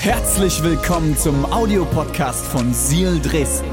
Herzlich 0.00 0.62
willkommen 0.62 1.14
zum 1.14 1.44
Audiopodcast 1.52 2.46
von 2.46 2.72
Seal 2.72 3.20
Dresden. 3.20 3.68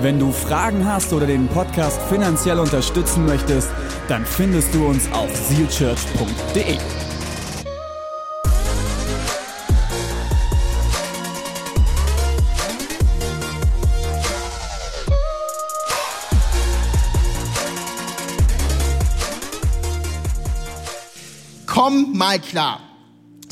Wenn 0.00 0.18
du 0.18 0.32
Fragen 0.32 0.86
hast 0.86 1.12
oder 1.12 1.26
den 1.26 1.48
Podcast 1.48 2.00
finanziell 2.08 2.58
unterstützen 2.58 3.26
möchtest, 3.26 3.68
dann 4.08 4.24
findest 4.24 4.74
du 4.74 4.86
uns 4.86 5.12
auf 5.12 5.28
sealchurch.de. 5.36 6.78
Komm 21.66 22.16
mal 22.16 22.38
klar. 22.38 22.91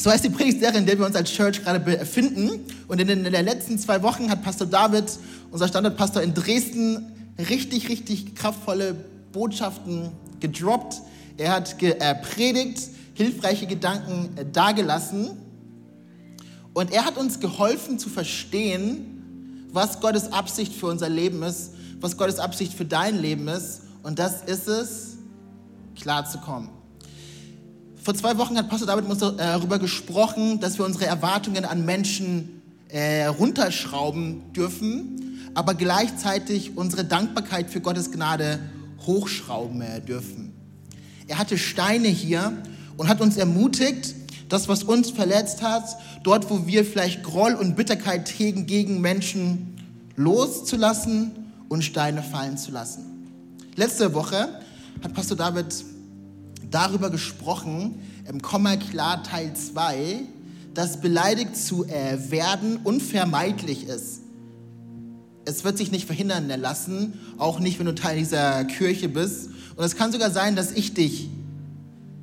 So 0.01 0.11
heißt 0.11 0.25
die 0.25 0.31
Predigtserie, 0.31 0.79
in 0.79 0.87
der 0.87 0.99
wir 0.99 1.05
uns 1.05 1.15
als 1.15 1.31
Church 1.31 1.63
gerade 1.63 1.79
befinden. 1.79 2.65
Und 2.89 3.03
in 3.03 3.07
den, 3.07 3.27
in 3.27 3.33
letzten 3.45 3.79
zwei 3.79 4.03
Wochen 4.03 4.31
hat 4.31 4.43
Pastor 4.43 4.67
David, 4.67 5.05
unser 5.51 5.69
Standardpastor 5.69 6.23
in 6.23 6.33
Dresden, 6.33 7.13
richtig, 7.39 7.91
richtig 7.91 8.35
kraftvolle 8.35 8.95
Botschaften 9.31 10.11
gedroppt. 10.41 11.03
Er 11.37 11.53
hat 11.53 11.79
ge 11.79 11.97
äh, 11.99 12.15
predigt, 12.15 12.81
hilfreiche 13.13 13.67
Gedanken 13.67 14.31
äh, 14.39 14.47
dargelassen. 14.51 15.33
Und 16.73 16.93
er 16.93 17.05
hat 17.05 17.19
uns 17.19 17.39
geholfen 17.39 17.99
zu 17.99 18.09
verstehen, 18.09 19.67
was 19.71 20.01
Gottes 20.01 20.33
Absicht 20.33 20.73
für 20.73 20.87
unser 20.87 21.11
Leben 21.11 21.43
ist, 21.43 21.73
was 22.01 22.17
Gottes 22.17 22.39
Absicht 22.39 22.73
für 22.73 22.87
dein 22.87 23.21
Leben 23.21 23.49
ist. 23.49 23.83
Und 24.03 24.19
das 24.19 24.45
ist 24.45 24.67
es, 24.67 25.19
klar 25.95 26.25
zu 26.25 26.39
kommen. 26.39 26.80
Vor 28.03 28.15
zwei 28.15 28.39
Wochen 28.39 28.57
hat 28.57 28.71
Pastor 28.71 28.87
David 28.87 29.05
uns 29.05 29.19
darüber 29.19 29.79
gesprochen, 29.79 30.59
dass 30.59 30.79
wir 30.79 30.87
unsere 30.87 31.05
Erwartungen 31.05 31.67
an 31.67 31.85
Menschen 31.85 32.63
äh, 32.89 33.27
runterschrauben 33.27 34.53
dürfen, 34.55 35.39
aber 35.55 35.75
gleichzeitig 35.75 36.77
unsere 36.77 37.05
Dankbarkeit 37.05 37.69
für 37.69 37.83
Gottes 37.83 38.11
Gnade 38.11 38.59
hochschrauben 39.07 39.83
äh, 39.83 40.01
dürfen. 40.01 40.53
Er 41.29 41.39
hatte 41.39 41.59
Steine 41.59 42.09
hier 42.09 42.57
und 42.97 43.09
hat 43.09 43.21
uns 43.21 43.37
ermutigt, 43.37 44.15
das, 44.49 44.67
was 44.67 44.83
uns 44.83 45.11
verletzt 45.11 45.63
hat, 45.63 45.97
dort, 46.23 46.49
wo 46.51 46.67
wir 46.67 46.87
vielleicht 46.87 47.23
Groll 47.23 47.53
und 47.55 47.77
Bitterkeit 47.77 48.29
hegen 48.31 48.67
gegen 48.67 49.01
Menschen, 49.03 49.77
loszulassen 50.17 51.33
und 51.69 51.85
Steine 51.85 52.23
fallen 52.23 52.57
zu 52.57 52.71
lassen. 52.73 53.05
Letzte 53.77 54.15
Woche 54.15 54.49
hat 55.03 55.13
Pastor 55.15 55.37
David 55.37 55.67
darüber 56.71 57.11
gesprochen, 57.11 58.01
im 58.29 58.43
Komma 58.43 58.77
klar 58.77 59.23
Teil 59.23 59.55
2, 59.55 60.21
dass 60.75 61.01
beleidigt 61.01 61.57
zu 61.57 61.85
äh, 61.87 62.31
werden 62.31 62.79
unvermeidlich 62.85 63.87
ist. 63.87 64.21
Es 65.45 65.65
wird 65.65 65.79
sich 65.79 65.91
nicht 65.91 66.07
verhindern 66.07 66.49
lassen, 66.49 67.15
auch 67.39 67.59
nicht, 67.59 67.79
wenn 67.79 67.87
du 67.87 67.95
Teil 67.95 68.19
dieser 68.19 68.65
Kirche 68.65 69.09
bist. 69.09 69.51
Und 69.75 69.85
es 69.85 69.97
kann 69.97 70.13
sogar 70.13 70.31
sein, 70.31 70.55
dass 70.55 70.71
ich 70.71 70.95
dich 70.95 71.29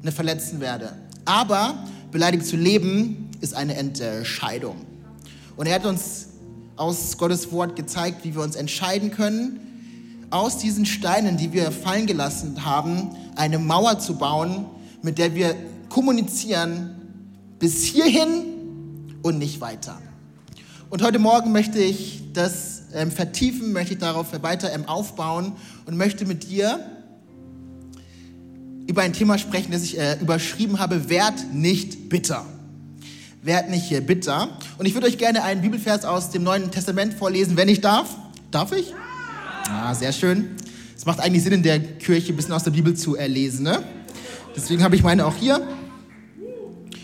ne, 0.02 0.12
verletzen 0.12 0.61
werde. 0.61 0.94
Aber 1.26 1.84
beleidigt 2.11 2.45
zu 2.45 2.56
leben 2.56 3.30
ist 3.42 3.54
eine 3.54 3.76
Entscheidung. 3.76 4.78
Und 5.58 5.66
er 5.66 5.76
hat 5.76 5.86
uns 5.86 6.28
aus 6.78 7.17
Gottes 7.17 7.52
Wort 7.52 7.76
gezeigt, 7.76 8.23
wie 8.23 8.36
wir 8.36 8.44
uns 8.44 8.56
entscheiden 8.56 9.11
können, 9.11 9.59
aus 10.30 10.58
diesen 10.58 10.86
Steinen, 10.86 11.38
die 11.38 11.53
wir 11.53 11.72
fallen 11.72 12.06
gelassen 12.06 12.66
haben, 12.66 13.09
eine 13.36 13.59
Mauer 13.59 14.00
zu 14.00 14.16
bauen, 14.16 14.66
mit 15.02 15.17
der 15.17 15.36
wir 15.36 15.56
kommunizieren 15.89 16.95
bis 17.59 17.83
hierhin 17.83 19.17
und 19.22 19.38
nicht 19.38 19.61
weiter. 19.61 20.00
Und 20.89 21.02
heute 21.02 21.20
Morgen 21.20 21.52
möchte 21.52 21.80
ich 21.80 22.23
das 22.33 22.83
ähm, 22.94 23.11
vertiefen, 23.11 23.73
möchte 23.73 23.94
ich 23.94 24.00
darauf 24.00 24.28
weiter 24.42 24.72
ähm, 24.73 24.86
aufbauen 24.86 25.53
und 25.86 25.98
möchte 25.98 26.26
mit 26.26 26.49
dir 26.49 26.80
über 28.88 29.02
ein 29.02 29.14
Thema 29.14 29.38
sprechen, 29.38 29.71
das 29.71 29.83
ich 29.83 29.99
äh, 29.99 30.17
überschrieben 30.20 30.80
habe, 30.80 31.09
werd 31.09 31.54
nicht 31.54 32.09
bitter. 32.09 32.45
Werd 33.42 33.70
nicht 33.70 33.83
hier 33.83 34.02
bitter. 34.02 34.49
Und 34.77 34.86
ich 34.86 34.94
würde 34.94 35.08
euch 35.08 35.17
gerne 35.17 35.44
einen 35.44 35.61
Bibelvers 35.61 36.05
aus 36.05 36.30
dem 36.30 36.44
Neuen 36.44 36.71
Testament 36.71 37.14
vorlesen, 37.14 37.58
wenn 37.58 37.67
ich 37.67 37.82
darf. 37.82 38.15
Darf 38.52 38.71
ich? 38.71 38.94
Ah, 39.70 39.94
sehr 39.94 40.14
schön. 40.14 40.52
Es 40.95 41.05
macht 41.05 41.20
eigentlich 41.20 41.44
Sinn, 41.44 41.52
in 41.52 41.64
der 41.64 41.78
Kirche 41.80 42.32
ein 42.32 42.38
bisschen 42.38 42.54
aus 42.54 42.64
der 42.64 42.72
Bibel 42.72 42.94
zu 42.94 43.17
erlesen. 43.17 43.64
Ne? 43.64 43.83
Deswegen 44.55 44.82
habe 44.82 44.95
ich 44.95 45.04
meine 45.04 45.26
auch 45.26 45.36
hier. 45.36 45.67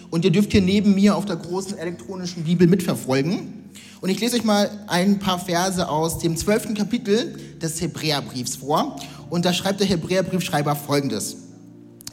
Und 0.09 0.23
ihr 0.23 0.31
dürft 0.31 0.53
hier 0.53 0.61
neben 0.61 0.95
mir 0.95 1.17
auf 1.17 1.25
der 1.25 1.35
großen 1.35 1.77
elektronischen 1.77 2.45
Bibel 2.45 2.65
mitverfolgen. 2.67 3.65
Und 3.99 4.09
ich 4.09 4.19
lese 4.21 4.37
euch 4.37 4.45
mal 4.45 4.69
ein 4.87 5.19
paar 5.19 5.39
Verse 5.39 5.89
aus 5.89 6.19
dem 6.19 6.37
zwölften 6.37 6.73
Kapitel 6.73 7.35
des 7.61 7.81
Hebräerbriefs 7.81 8.55
vor. 8.55 8.97
Und 9.29 9.43
da 9.43 9.51
schreibt 9.51 9.81
der 9.81 9.87
Hebräerbriefschreiber 9.87 10.77
folgendes. 10.77 11.35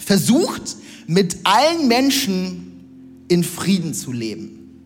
Versucht 0.00 0.76
mit 1.06 1.36
allen 1.44 1.86
Menschen 1.86 3.24
in 3.28 3.44
Frieden 3.44 3.94
zu 3.94 4.10
leben. 4.10 4.82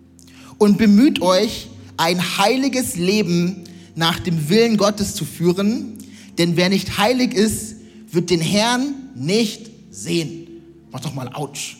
Und 0.59 0.77
bemüht 0.77 1.23
euch, 1.23 1.69
ein 1.97 2.21
heiliges 2.39 2.97
Leben 2.97 3.64
nach 3.94 4.19
dem 4.21 4.49
Willen 4.49 4.77
Gottes 4.77 5.15
zu 5.15 5.25
führen, 5.25 5.99
denn 6.38 6.56
wer 6.56 6.69
nicht 6.69 6.99
heilig 6.99 7.34
ist, 7.34 7.77
wird 8.10 8.31
den 8.31 8.41
Herrn 8.41 8.94
nicht 9.15 9.71
sehen. 9.91 10.49
Mach 10.91 11.00
doch 11.00 11.15
mal 11.15 11.28
Autsch. 11.32 11.78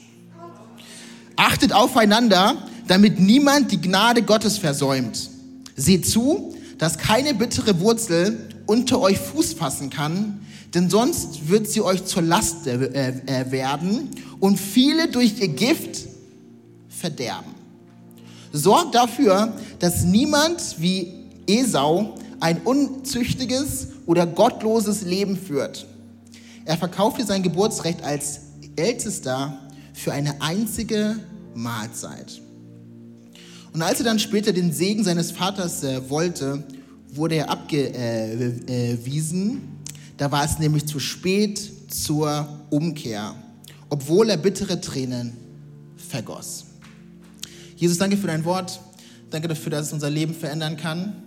Achtet 1.37 1.73
aufeinander, 1.73 2.57
damit 2.87 3.19
niemand 3.19 3.73
die 3.73 3.81
Gnade 3.81 4.23
Gottes 4.23 4.59
versäumt. 4.59 5.31
Seht 5.77 6.07
zu, 6.07 6.55
dass 6.79 6.99
keine 6.99 7.35
bittere 7.35 7.81
Wurzel 7.81 8.49
unter 8.67 9.01
euch 9.01 9.19
Fuß 9.19 9.55
fassen 9.55 9.91
kann, 9.91 10.41
denn 10.75 10.91
sonst 10.91 11.49
wird 11.49 11.69
sie 11.69 11.81
euch 11.81 12.05
zur 12.05 12.23
Last 12.23 12.67
äh, 12.67 13.13
äh, 13.27 13.51
werden 13.51 14.11
und 14.41 14.59
viele 14.59 15.09
durch 15.09 15.41
ihr 15.41 15.49
Gift 15.49 16.01
verderben. 16.89 17.55
Sorgt 18.53 18.95
dafür, 18.95 19.55
dass 19.79 20.05
niemand 20.05 20.77
wie 20.79 21.24
Esau 21.47 22.15
ein 22.41 22.63
unzüchtiges 22.63 23.89
oder 24.07 24.27
gottloses 24.27 25.03
Leben 25.03 25.37
führt. 25.37 25.87
Er 26.65 26.77
verkaufte 26.77 27.25
sein 27.25 27.43
Geburtsrecht 27.43 28.03
als 28.03 28.41
Ältester 28.77 29.59
für 29.93 30.13
eine 30.13 30.43
einzige 30.43 31.17
Mahlzeit. 31.55 32.41
Und 33.73 33.83
als 33.83 33.99
er 33.99 34.05
dann 34.05 34.19
später 34.19 34.53
den 34.53 34.73
Segen 34.73 35.05
seines 35.05 35.31
Vaters 35.31 35.83
äh, 35.83 36.09
wollte, 36.11 36.65
wurde 37.11 37.37
er 37.37 37.51
abgewiesen. 37.51 39.63
Da 40.17 40.31
war 40.31 40.45
es 40.45 40.59
nämlich 40.59 40.87
zu 40.87 41.01
spät 41.01 41.73
zur 41.89 42.49
Umkehr, 42.71 43.35
obwohl 43.89 44.31
er 44.31 44.37
bittere 44.37 44.81
Tränen 44.81 45.33
vergoss. 45.97 46.65
Jesus, 47.77 47.99
danke 47.99 48.17
für 48.17 48.27
dein 48.27 48.45
Wort. 48.45 48.81
Danke 49.31 49.49
dafür, 49.49 49.71
dass 49.71 49.87
es 49.87 49.93
unser 49.93 50.11
Leben 50.11 50.35
verändern 50.35 50.77
kann 50.77 51.24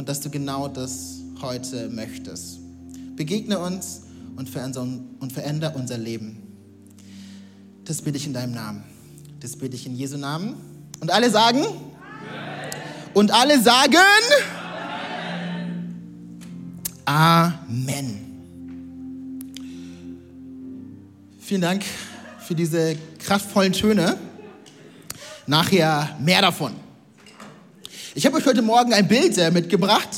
und 0.00 0.08
dass 0.08 0.20
du 0.20 0.30
genau 0.30 0.66
das 0.66 1.18
heute 1.42 1.90
möchtest. 1.90 2.58
Begegne 3.16 3.58
uns 3.58 4.04
und 4.34 4.48
verändere 4.48 5.74
unser 5.74 5.98
Leben. 5.98 6.38
Das 7.84 8.00
bitte 8.00 8.16
ich 8.16 8.24
in 8.24 8.32
deinem 8.32 8.54
Namen. 8.54 8.82
Das 9.40 9.56
bitte 9.56 9.76
ich 9.76 9.84
in 9.84 9.94
Jesu 9.94 10.16
Namen. 10.16 10.54
Und 11.00 11.10
alle 11.10 11.28
sagen? 11.28 11.64
Amen. 11.64 11.76
Und 13.12 13.30
alle 13.30 13.60
sagen? 13.60 13.98
Amen. 17.04 17.60
Amen. 17.68 18.20
Vielen 21.40 21.60
Dank 21.60 21.84
für 22.38 22.54
diese 22.54 22.96
kraftvollen 23.18 23.74
Töne. 23.74 24.16
Nachher 25.46 26.16
mehr 26.20 26.40
davon. 26.40 26.72
Ich 28.20 28.26
habe 28.26 28.36
euch 28.36 28.44
heute 28.44 28.60
Morgen 28.60 28.92
ein 28.92 29.08
Bild 29.08 29.38
äh, 29.38 29.50
mitgebracht 29.50 30.10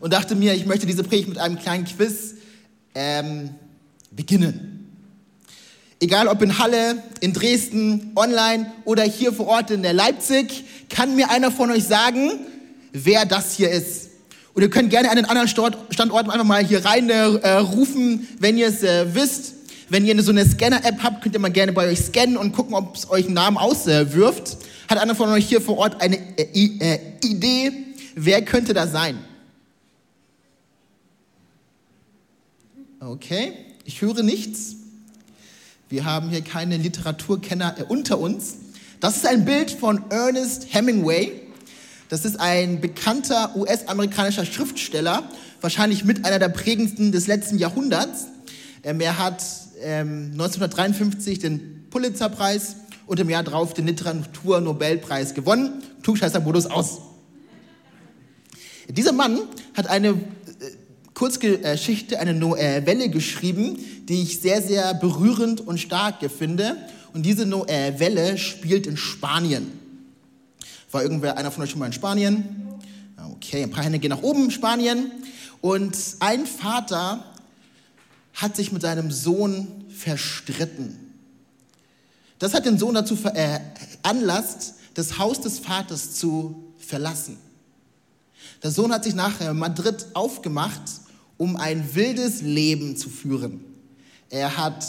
und 0.00 0.12
dachte 0.12 0.34
mir, 0.34 0.54
ich 0.54 0.66
möchte 0.66 0.86
diese 0.86 1.04
Predigt 1.04 1.28
mit 1.28 1.38
einem 1.38 1.56
kleinen 1.56 1.84
Quiz 1.84 2.34
ähm, 2.96 3.50
beginnen. 4.10 4.90
Egal 6.00 6.26
ob 6.26 6.42
in 6.42 6.58
Halle, 6.58 7.00
in 7.20 7.32
Dresden, 7.32 8.10
online 8.16 8.72
oder 8.84 9.04
hier 9.04 9.32
vor 9.32 9.46
Ort 9.46 9.70
in 9.70 9.84
der 9.84 9.92
Leipzig, 9.92 10.64
kann 10.90 11.14
mir 11.14 11.30
einer 11.30 11.52
von 11.52 11.70
euch 11.70 11.84
sagen, 11.84 12.32
wer 12.92 13.24
das 13.24 13.54
hier 13.54 13.70
ist. 13.70 14.08
Und 14.54 14.62
ihr 14.62 14.70
könnt 14.70 14.90
gerne 14.90 15.08
einen 15.10 15.24
anderen 15.24 15.46
Standort 15.46 16.28
einfach 16.28 16.42
mal 16.42 16.64
hier 16.64 16.84
rein 16.84 17.08
äh, 17.08 17.50
rufen, 17.50 18.26
wenn 18.40 18.58
ihr 18.58 18.66
es 18.66 18.82
äh, 18.82 19.14
wisst. 19.14 19.54
Wenn 19.88 20.04
ihr 20.04 20.20
so 20.24 20.32
eine 20.32 20.44
Scanner-App 20.44 21.04
habt, 21.04 21.22
könnt 21.22 21.36
ihr 21.36 21.40
mal 21.40 21.52
gerne 21.52 21.72
bei 21.72 21.86
euch 21.86 22.00
scannen 22.00 22.36
und 22.36 22.50
gucken, 22.50 22.74
ob 22.74 22.96
es 22.96 23.08
euch 23.08 23.26
einen 23.26 23.34
Namen 23.34 23.58
auswirft. 23.58 24.56
Hat 24.88 24.98
einer 24.98 25.14
von 25.14 25.28
euch 25.30 25.48
hier 25.48 25.60
vor 25.60 25.78
Ort 25.78 26.00
eine 26.00 26.16
äh, 26.38 26.42
äh, 26.52 26.98
Idee, 27.22 27.72
wer 28.14 28.44
könnte 28.44 28.74
das 28.74 28.92
sein? 28.92 29.18
Okay, 33.00 33.52
ich 33.84 34.00
höre 34.00 34.22
nichts. 34.22 34.76
Wir 35.88 36.04
haben 36.04 36.30
hier 36.30 36.42
keine 36.42 36.76
Literaturkenner 36.76 37.76
äh, 37.78 37.82
unter 37.84 38.18
uns. 38.18 38.56
Das 39.00 39.16
ist 39.16 39.26
ein 39.26 39.44
Bild 39.44 39.70
von 39.70 40.10
Ernest 40.10 40.68
Hemingway. 40.70 41.32
Das 42.08 42.24
ist 42.24 42.38
ein 42.40 42.80
bekannter 42.80 43.56
US-amerikanischer 43.56 44.44
Schriftsteller, 44.44 45.28
wahrscheinlich 45.60 46.04
mit 46.04 46.24
einer 46.24 46.38
der 46.38 46.48
prägendsten 46.48 47.12
des 47.12 47.26
letzten 47.26 47.58
Jahrhunderts. 47.58 48.26
Ähm, 48.82 49.00
er 49.00 49.18
hat 49.18 49.42
ähm, 49.82 50.30
1953 50.32 51.38
den 51.38 51.86
Pulitzerpreis 51.90 52.76
und 53.06 53.20
im 53.20 53.30
Jahr 53.30 53.42
darauf 53.42 53.74
den 53.74 53.86
Literatur-Nobelpreis 53.86 55.34
gewonnen. 55.34 55.82
Klugscheißer-Modus 56.02 56.66
aus. 56.66 57.00
Dieser 58.88 59.12
Mann 59.12 59.40
hat 59.74 59.86
eine 59.86 60.08
äh, 60.08 60.14
Kurzgeschichte, 61.14 62.18
eine 62.18 62.34
Novelle 62.34 63.08
geschrieben, 63.08 63.78
die 64.08 64.22
ich 64.22 64.40
sehr, 64.40 64.60
sehr 64.60 64.94
berührend 64.94 65.60
und 65.60 65.78
stark 65.78 66.16
finde. 66.30 66.76
Und 67.12 67.24
diese 67.24 67.46
Novelle 67.46 68.36
spielt 68.38 68.86
in 68.86 68.96
Spanien. 68.96 69.72
War 70.90 71.02
irgendwer, 71.02 71.38
einer 71.38 71.50
von 71.50 71.62
euch 71.62 71.70
schon 71.70 71.80
mal 71.80 71.86
in 71.86 71.92
Spanien? 71.92 72.44
Okay, 73.36 73.62
ein 73.62 73.70
paar 73.70 73.84
Hände 73.84 73.98
gehen 73.98 74.10
nach 74.10 74.22
oben, 74.22 74.50
Spanien. 74.50 75.10
Und 75.60 75.96
ein 76.20 76.46
Vater 76.46 77.24
hat 78.34 78.56
sich 78.56 78.72
mit 78.72 78.82
seinem 78.82 79.10
Sohn 79.10 79.68
verstritten. 79.88 81.03
Das 82.38 82.54
hat 82.54 82.66
den 82.66 82.78
Sohn 82.78 82.94
dazu 82.94 83.16
veranlasst, 83.16 84.68
äh, 84.68 84.72
das 84.94 85.18
Haus 85.18 85.40
des 85.40 85.58
Vaters 85.58 86.14
zu 86.14 86.72
verlassen. 86.78 87.38
Der 88.62 88.70
Sohn 88.70 88.92
hat 88.92 89.04
sich 89.04 89.14
nach 89.14 89.40
äh, 89.40 89.52
Madrid 89.52 90.06
aufgemacht, 90.14 90.82
um 91.36 91.56
ein 91.56 91.94
wildes 91.94 92.42
Leben 92.42 92.96
zu 92.96 93.08
führen. 93.08 93.64
Er 94.30 94.56
hat 94.56 94.84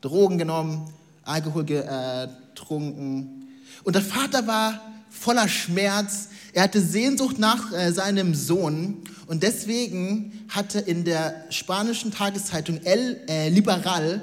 Drogen 0.00 0.38
genommen, 0.38 0.90
Alkohol 1.24 1.64
getrunken. 1.64 3.48
Und 3.84 3.94
der 3.94 4.02
Vater 4.02 4.46
war 4.46 4.80
voller 5.10 5.48
Schmerz. 5.48 6.28
Er 6.52 6.62
hatte 6.64 6.80
Sehnsucht 6.80 7.38
nach 7.38 7.72
äh, 7.72 7.92
seinem 7.92 8.34
Sohn. 8.34 9.02
Und 9.26 9.42
deswegen 9.42 10.46
hatte 10.48 10.78
in 10.78 11.04
der 11.04 11.44
spanischen 11.50 12.12
Tageszeitung 12.12 12.80
El 12.84 13.20
äh, 13.28 13.48
Liberal 13.48 14.22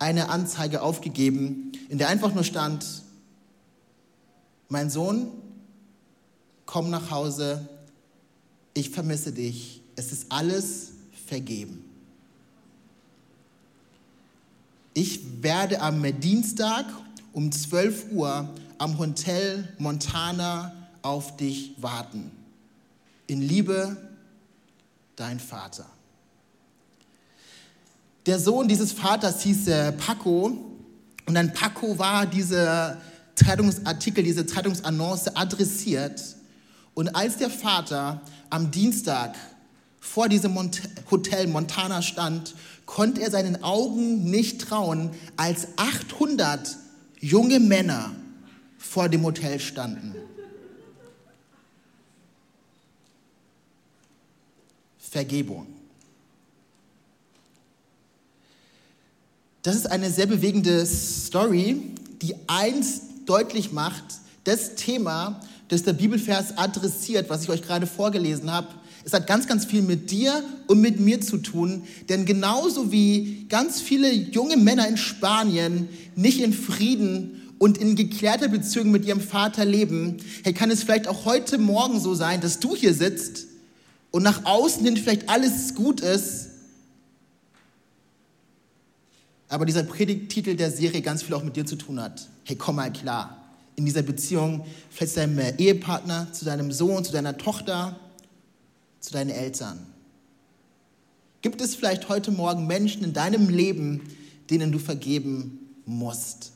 eine 0.00 0.30
Anzeige 0.30 0.82
aufgegeben, 0.82 1.70
in 1.88 1.98
der 1.98 2.08
einfach 2.08 2.34
nur 2.34 2.42
stand, 2.42 2.84
mein 4.68 4.90
Sohn, 4.90 5.28
komm 6.66 6.90
nach 6.90 7.10
Hause, 7.10 7.68
ich 8.74 8.90
vermisse 8.90 9.32
dich, 9.32 9.82
es 9.96 10.10
ist 10.10 10.32
alles 10.32 10.92
vergeben. 11.26 11.84
Ich 14.94 15.42
werde 15.42 15.80
am 15.80 16.02
Dienstag 16.20 16.86
um 17.32 17.52
12 17.52 18.12
Uhr 18.12 18.48
am 18.78 18.98
Hotel 18.98 19.68
Montana 19.78 20.74
auf 21.02 21.36
dich 21.36 21.74
warten. 21.76 22.30
In 23.26 23.42
Liebe, 23.42 23.96
dein 25.16 25.38
Vater. 25.38 25.86
Der 28.26 28.38
Sohn 28.38 28.68
dieses 28.68 28.92
Vaters 28.92 29.42
hieß 29.42 29.68
äh, 29.68 29.92
Paco 29.92 30.52
und 31.26 31.36
an 31.36 31.52
Paco 31.52 31.98
war 31.98 32.26
dieser 32.26 32.98
Zeitungsartikel, 33.34 34.22
diese 34.22 34.44
Zeitungsannonce 34.44 35.36
adressiert. 35.36 36.22
Und 36.94 37.14
als 37.14 37.38
der 37.38 37.50
Vater 37.50 38.20
am 38.50 38.70
Dienstag 38.70 39.34
vor 40.00 40.28
diesem 40.28 40.52
Mont 40.52 40.82
Hotel 41.10 41.46
Montana 41.46 42.02
stand, 42.02 42.54
konnte 42.84 43.22
er 43.22 43.30
seinen 43.30 43.62
Augen 43.62 44.24
nicht 44.24 44.60
trauen, 44.60 45.10
als 45.36 45.68
800 45.76 46.76
junge 47.20 47.60
Männer 47.60 48.10
vor 48.76 49.08
dem 49.08 49.24
Hotel 49.24 49.60
standen. 49.60 50.14
Vergebung. 54.98 55.79
Das 59.62 59.76
ist 59.76 59.90
eine 59.90 60.10
sehr 60.10 60.26
bewegende 60.26 60.86
Story, 60.86 61.82
die 62.22 62.34
eins 62.46 63.02
deutlich 63.26 63.72
macht, 63.72 64.04
das 64.44 64.74
Thema, 64.74 65.40
das 65.68 65.82
der 65.82 65.92
Bibelvers 65.92 66.56
adressiert, 66.56 67.28
was 67.28 67.44
ich 67.44 67.50
euch 67.50 67.62
gerade 67.62 67.86
vorgelesen 67.86 68.50
habe, 68.50 68.68
es 69.04 69.12
hat 69.12 69.26
ganz, 69.26 69.46
ganz 69.46 69.64
viel 69.64 69.82
mit 69.82 70.10
dir 70.10 70.42
und 70.66 70.80
mit 70.80 71.00
mir 71.00 71.20
zu 71.20 71.38
tun, 71.38 71.84
denn 72.08 72.26
genauso 72.26 72.92
wie 72.92 73.46
ganz 73.48 73.80
viele 73.80 74.10
junge 74.12 74.56
Männer 74.56 74.88
in 74.88 74.96
Spanien 74.96 75.88
nicht 76.16 76.40
in 76.40 76.52
Frieden 76.52 77.54
und 77.58 77.78
in 77.78 77.96
geklärter 77.96 78.48
Beziehung 78.48 78.90
mit 78.90 79.04
ihrem 79.06 79.20
Vater 79.20 79.64
leben, 79.64 80.18
hey, 80.44 80.52
kann 80.52 80.70
es 80.70 80.82
vielleicht 80.82 81.08
auch 81.08 81.24
heute 81.24 81.58
Morgen 81.58 82.00
so 82.00 82.14
sein, 82.14 82.40
dass 82.40 82.60
du 82.60 82.76
hier 82.76 82.94
sitzt 82.94 83.46
und 84.10 84.22
nach 84.22 84.44
außen 84.44 84.84
hin 84.84 84.96
vielleicht 84.96 85.28
alles 85.28 85.74
gut 85.74 86.00
ist, 86.00 86.49
aber 89.50 89.66
dieser 89.66 89.82
Predigtitel 89.82 90.54
der 90.54 90.70
Serie 90.70 91.02
ganz 91.02 91.24
viel 91.24 91.34
auch 91.34 91.42
mit 91.42 91.56
dir 91.56 91.66
zu 91.66 91.76
tun 91.76 92.00
hat. 92.00 92.28
Hey, 92.44 92.56
komm 92.56 92.76
mal 92.76 92.92
klar. 92.92 93.36
In 93.74 93.84
dieser 93.84 94.02
Beziehung, 94.02 94.64
vielleicht 94.90 95.14
zu 95.14 95.20
deinem 95.20 95.58
Ehepartner, 95.58 96.32
zu 96.32 96.44
deinem 96.44 96.70
Sohn, 96.70 97.04
zu 97.04 97.12
deiner 97.12 97.36
Tochter, 97.36 97.98
zu 99.00 99.12
deinen 99.12 99.30
Eltern. 99.30 99.84
Gibt 101.42 101.60
es 101.60 101.74
vielleicht 101.74 102.08
heute 102.08 102.30
Morgen 102.30 102.66
Menschen 102.66 103.02
in 103.02 103.12
deinem 103.12 103.48
Leben, 103.48 104.02
denen 104.50 104.70
du 104.70 104.78
vergeben 104.78 105.58
musst? 105.84 106.52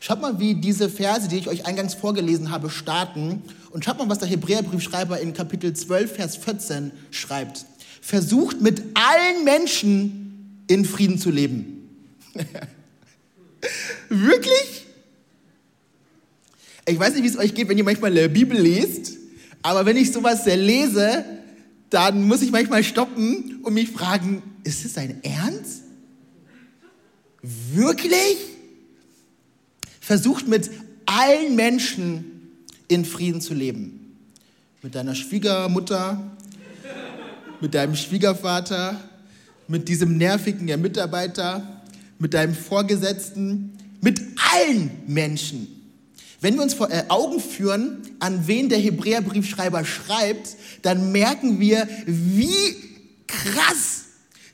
Schaut 0.00 0.22
mal, 0.22 0.38
wie 0.38 0.54
diese 0.54 0.88
Verse, 0.88 1.28
die 1.28 1.36
ich 1.36 1.48
euch 1.48 1.66
eingangs 1.66 1.94
vorgelesen 1.94 2.50
habe, 2.50 2.70
starten. 2.70 3.42
Und 3.72 3.84
schaut 3.84 3.98
mal, 3.98 4.08
was 4.08 4.20
der 4.20 4.28
Hebräerbriefschreiber 4.28 5.20
in 5.20 5.34
Kapitel 5.34 5.74
12, 5.74 6.14
Vers 6.14 6.36
14 6.36 6.92
schreibt. 7.10 7.66
Versucht 8.00 8.60
mit 8.60 8.80
allen 8.94 9.44
Menschen 9.44 10.27
in 10.68 10.84
Frieden 10.84 11.18
zu 11.18 11.30
leben. 11.30 11.88
Wirklich? 14.08 14.86
Ich 16.86 16.98
weiß 16.98 17.14
nicht, 17.14 17.24
wie 17.24 17.28
es 17.28 17.36
euch 17.36 17.54
geht, 17.54 17.68
wenn 17.68 17.76
ihr 17.76 17.84
manchmal 17.84 18.12
die 18.12 18.28
Bibel 18.28 18.58
lest, 18.58 19.16
aber 19.62 19.84
wenn 19.84 19.96
ich 19.96 20.12
sowas 20.12 20.46
lese, 20.46 21.24
dann 21.90 22.26
muss 22.26 22.42
ich 22.42 22.50
manchmal 22.50 22.84
stoppen 22.84 23.60
und 23.62 23.74
mich 23.74 23.90
fragen, 23.90 24.42
ist 24.64 24.84
es 24.84 24.96
ein 24.96 25.22
Ernst? 25.22 25.82
Wirklich? 27.42 28.36
Versucht 30.00 30.48
mit 30.48 30.70
allen 31.06 31.56
Menschen 31.56 32.48
in 32.88 33.04
Frieden 33.04 33.40
zu 33.40 33.54
leben. 33.54 34.16
Mit 34.82 34.94
deiner 34.94 35.14
Schwiegermutter, 35.14 36.36
mit 37.60 37.74
deinem 37.74 37.96
Schwiegervater, 37.96 39.07
mit 39.68 39.88
diesem 39.88 40.16
nervigen 40.16 40.66
Mitarbeiter, 40.80 41.82
mit 42.18 42.34
deinem 42.34 42.54
Vorgesetzten, 42.54 43.78
mit 44.00 44.20
allen 44.52 44.90
Menschen. 45.06 45.68
Wenn 46.40 46.54
wir 46.54 46.62
uns 46.62 46.74
vor 46.74 46.90
äh, 46.90 47.04
Augen 47.08 47.40
führen, 47.40 47.98
an 48.20 48.46
wen 48.46 48.68
der 48.68 48.78
Hebräerbriefschreiber 48.78 49.84
schreibt, 49.84 50.56
dann 50.82 51.12
merken 51.12 51.60
wir, 51.60 51.88
wie 52.06 52.76
krass 53.26 54.04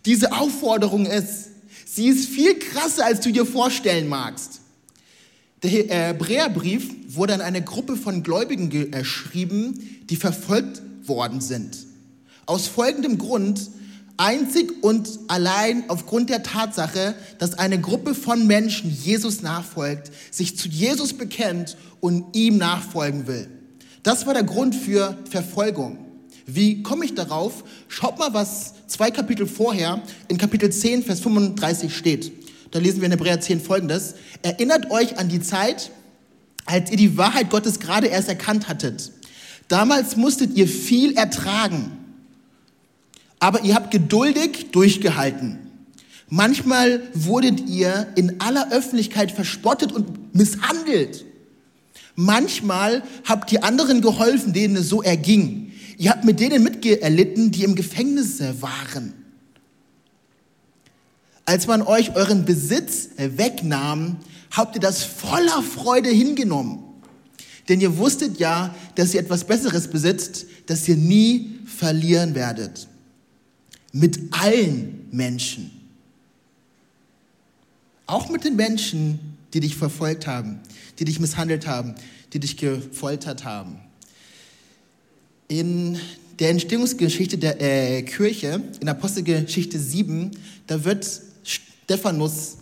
diese 0.05 0.33
Aufforderung 0.33 1.07
ist. 1.07 1.51
Sie 1.85 2.09
ist 2.09 2.29
viel 2.29 2.59
krasser, 2.59 3.05
als 3.05 3.21
du 3.21 3.31
dir 3.31 3.47
vorstellen 3.47 4.09
magst. 4.09 4.61
Der 5.63 5.71
äh, 5.73 6.09
Hebräerbrief 6.09 6.91
wurde 7.09 7.35
an 7.35 7.41
eine 7.41 7.63
Gruppe 7.63 7.97
von 7.97 8.23
Gläubigen 8.23 8.71
geschrieben, 8.71 10.01
die 10.11 10.17
verfolgt 10.17 10.83
worden 11.05 11.41
sind. 11.41 11.77
Aus 12.47 12.67
folgendem 12.67 13.19
Grund, 13.19 13.71
einzig 14.17 14.83
und 14.83 15.09
allein 15.29 15.85
aufgrund 15.89 16.31
der 16.31 16.43
Tatsache, 16.43 17.15
dass 17.39 17.59
eine 17.59 17.81
Gruppe 17.81 18.15
von 18.15 18.47
Menschen 18.47 18.91
Jesus 18.91 19.43
nachfolgt, 19.43 20.11
sich 20.31 20.57
zu 20.57 20.69
Jesus 20.69 21.13
bekennt 21.13 21.77
und 22.01 22.37
ihm 22.37 22.59
nachfolgen 22.59 23.27
will. 23.27 23.49
Das 24.03 24.27
war 24.27 24.35
der 24.35 24.45
Grund 24.45 24.75
für 24.75 25.17
Verfolgung. 25.31 25.99
Wie 26.47 26.83
komme 26.83 27.05
ich 27.05 27.15
darauf? 27.15 27.65
Schaut 27.89 28.19
mal, 28.19 28.35
was 28.35 28.75
zwei 28.87 29.11
Kapitel 29.11 29.47
vorher 29.47 30.03
in 30.29 30.37
Kapitel 30.37 30.71
10, 30.71 31.03
Vers 31.03 31.21
35 31.21 31.97
steht. 31.97 32.33
Da 32.71 32.79
lesen 32.79 33.01
wir 33.01 33.07
in 33.07 33.13
Hebräer 33.13 33.41
10 33.41 33.61
folgendes. 33.61 34.15
Erinnert 34.43 34.91
euch 34.91 35.17
an 35.17 35.29
die 35.29 35.41
Zeit, 35.41 35.91
als 36.67 36.91
ihr 36.91 36.97
die 36.97 37.17
Wahrheit 37.17 37.51
Gottes 37.51 37.81
gerade 37.81 38.09
erst 38.09 38.29
erkannt 38.29 38.69
hattet. 38.69 39.13
Damals 39.69 40.17
musstet 40.17 40.55
ihr 40.57 40.69
viel 40.69 41.17
ertragen, 41.17 42.04
aber 43.45 43.63
ihr 43.63 43.75
habt 43.75 43.91
geduldig 43.91 44.71
durchgehalten. 44.73 45.59
Manchmal 46.31 47.03
wurdet 47.13 47.69
ihr 47.69 48.07
in 48.17 48.41
aller 48.41 48.73
Öffentlichkeit 48.73 49.31
verspottet 49.31 49.93
und 49.93 50.35
misshandelt. 50.35 51.27
Manchmal 52.17 53.03
habt 53.27 53.53
ihr 53.53 53.63
anderen 53.63 54.01
geholfen, 54.01 54.55
denen 54.55 54.77
es 54.77 54.89
so 54.89 55.03
erging. 55.03 55.73
Ihr 55.99 56.09
habt 56.09 56.25
mit 56.25 56.41
denen 56.41 56.63
mitgelitten, 56.63 57.51
die 57.51 57.65
im 57.65 57.75
Gefängnis 57.75 58.41
waren. 58.63 59.13
Als 61.45 61.67
man 61.67 61.83
euch 61.83 62.17
euren 62.17 62.47
Besitz 62.47 63.11
wegnahm, 63.19 64.17
habt 64.53 64.77
ihr 64.77 64.81
das 64.81 65.05
voller 65.05 65.63
Freude 65.63 66.09
hingenommen. 66.09 66.83
Denn 67.69 67.79
ihr 67.83 67.99
wusstet 67.99 68.39
ja, 68.39 68.75
dass 68.95 69.13
ihr 69.13 69.21
etwas 69.21 69.45
Besseres 69.45 69.89
besitzt, 69.89 70.47
das 70.65 70.89
ihr 70.89 70.97
nie 70.97 71.59
verlieren 71.67 72.35
werdet. 72.35 72.89
Mit 73.95 74.19
allen 74.33 75.07
Menschen. 75.13 75.71
Auch 78.07 78.29
mit 78.29 78.45
den 78.45 78.57
Menschen, 78.57 79.39
die 79.55 79.61
dich 79.61 79.77
verfolgt 79.77 80.27
haben, 80.27 80.59
die 80.99 81.05
dich 81.05 81.21
misshandelt 81.21 81.69
haben, 81.69 81.95
die 82.33 82.41
dich 82.41 82.57
gefoltert 82.57 83.45
haben. 83.45 83.79
In 85.47 85.99
der 86.41 86.51
Entstehungsgeschichte 86.51 87.39
der 87.39 87.61
äh, 87.63 88.03
Kirche, 88.03 88.63
in 88.81 88.89
Apostelgeschichte 88.89 89.79
7, 89.79 90.33
da 90.67 90.85
wird 90.85 91.09
Stephanus 91.45 92.57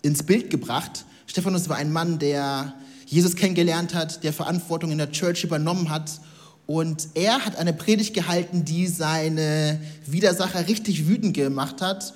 ins 0.00 0.22
Bild 0.22 0.48
gebracht. 0.48 1.04
Stephanus 1.26 1.68
war 1.68 1.76
ein 1.76 1.92
Mann, 1.92 2.18
der 2.18 2.74
Jesus 3.04 3.36
kennengelernt 3.36 3.92
hat, 3.92 4.24
der 4.24 4.32
Verantwortung 4.32 4.90
in 4.90 4.96
der 4.96 5.12
Church 5.12 5.44
übernommen 5.44 5.90
hat. 5.90 6.18
Und 6.66 7.08
er 7.14 7.44
hat 7.44 7.56
eine 7.56 7.72
Predigt 7.72 8.14
gehalten, 8.14 8.64
die 8.64 8.86
seine 8.86 9.80
Widersacher 10.06 10.68
richtig 10.68 11.08
wütend 11.08 11.34
gemacht 11.34 11.80
hat. 11.80 12.14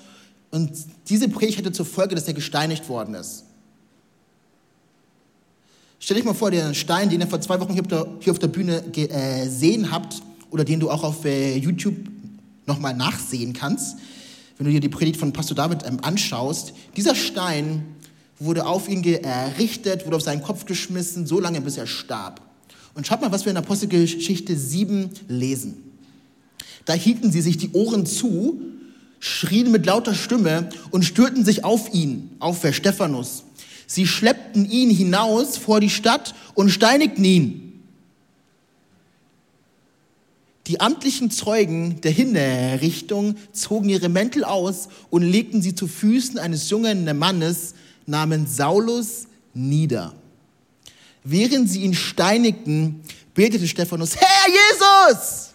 Und 0.51 0.71
diese 1.09 1.27
Predigt 1.27 1.57
hatte 1.57 1.71
zur 1.71 1.85
Folge, 1.85 2.15
dass 2.15 2.27
er 2.27 2.33
gesteinigt 2.33 2.87
worden 2.89 3.15
ist. 3.15 3.43
Stell 5.99 6.15
dich 6.15 6.25
mal 6.25 6.33
vor, 6.33 6.51
den 6.51 6.73
Stein, 6.75 7.09
den 7.09 7.21
ihr 7.21 7.27
vor 7.27 7.41
zwei 7.41 7.59
Wochen 7.59 7.73
hier 7.73 8.31
auf 8.31 8.39
der 8.39 8.47
Bühne 8.47 8.83
gesehen 8.91 9.83
äh, 9.83 9.87
habt 9.87 10.21
oder 10.51 10.63
den 10.63 10.79
du 10.79 10.89
auch 10.89 11.03
auf 11.03 11.25
äh, 11.25 11.57
YouTube 11.57 11.97
nochmal 12.65 12.95
nachsehen 12.95 13.53
kannst, 13.53 13.97
wenn 14.57 14.67
du 14.67 14.71
dir 14.71 14.79
die 14.79 14.89
Predigt 14.89 15.19
von 15.19 15.33
Pastor 15.33 15.55
David 15.55 15.85
ähm, 15.85 15.99
anschaust. 16.03 16.73
Dieser 16.95 17.15
Stein 17.15 17.83
wurde 18.39 18.65
auf 18.65 18.87
ihn 18.87 19.03
errichtet, 19.03 20.05
wurde 20.05 20.17
auf 20.17 20.21
seinen 20.21 20.43
Kopf 20.43 20.65
geschmissen, 20.65 21.25
so 21.25 21.39
lange 21.39 21.61
bis 21.61 21.77
er 21.77 21.87
starb. 21.87 22.46
Und 22.97 23.05
schaut 23.05 23.21
mal, 23.21 23.31
was 23.31 23.45
wir 23.45 23.51
in 23.51 23.57
Apostelgeschichte 23.57 24.57
7 24.57 25.11
lesen. 25.27 25.83
Da 26.85 26.93
hielten 26.93 27.31
sie 27.31 27.41
sich 27.41 27.55
die 27.55 27.69
Ohren 27.73 28.07
zu, 28.07 28.59
schrien 29.19 29.71
mit 29.71 29.85
lauter 29.85 30.15
Stimme 30.15 30.69
und 30.89 31.05
stürten 31.05 31.45
sich 31.45 31.63
auf 31.63 31.93
ihn, 31.93 32.31
auf 32.39 32.65
Stephanus. 32.71 33.43
Sie 33.85 34.07
schleppten 34.07 34.67
ihn 34.67 34.89
hinaus 34.89 35.57
vor 35.57 35.79
die 35.79 35.91
Stadt 35.91 36.33
und 36.55 36.71
steinigten 36.71 37.23
ihn. 37.23 37.83
Die 40.65 40.81
amtlichen 40.81 41.29
Zeugen 41.29 42.01
der 42.01 42.11
Hinrichtung 42.11 43.35
zogen 43.53 43.89
ihre 43.89 44.09
Mäntel 44.09 44.43
aus 44.43 44.89
und 45.11 45.21
legten 45.21 45.61
sie 45.61 45.75
zu 45.75 45.87
Füßen 45.87 46.39
eines 46.39 46.71
jungen 46.71 47.05
Mannes 47.15 47.75
namens 48.07 48.57
Saulus 48.57 49.27
nieder. 49.53 50.15
Während 51.23 51.69
sie 51.69 51.81
ihn 51.81 51.93
steinigten, 51.93 53.01
betete 53.33 53.67
Stephanus, 53.67 54.15
Herr 54.15 54.47
Jesus, 54.47 55.49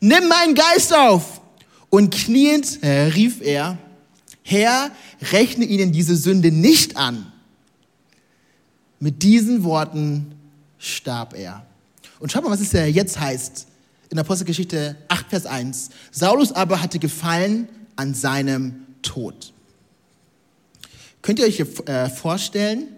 nimm 0.00 0.28
meinen 0.28 0.54
Geist 0.54 0.94
auf. 0.94 1.40
Und 1.88 2.12
kniend 2.12 2.78
rief 2.82 3.40
er, 3.40 3.78
Herr, 4.42 4.90
rechne 5.32 5.64
ihnen 5.64 5.92
diese 5.92 6.16
Sünde 6.16 6.52
nicht 6.52 6.96
an. 6.96 7.32
Mit 9.00 9.22
diesen 9.22 9.64
Worten 9.64 10.34
starb 10.78 11.34
er. 11.34 11.66
Und 12.18 12.32
schaut 12.32 12.44
mal, 12.44 12.50
was 12.50 12.60
es 12.60 12.72
jetzt 12.72 13.18
heißt 13.18 13.66
in 14.10 14.18
Apostelgeschichte 14.18 14.96
8, 15.08 15.26
Vers 15.28 15.46
1. 15.46 15.90
Saulus 16.10 16.52
aber 16.52 16.80
hatte 16.80 16.98
gefallen 16.98 17.68
an 17.96 18.14
seinem 18.14 18.86
Tod. 19.02 19.52
Könnt 21.22 21.40
ihr 21.40 21.46
euch 21.46 21.60
äh, 21.60 22.08
vorstellen, 22.08 22.88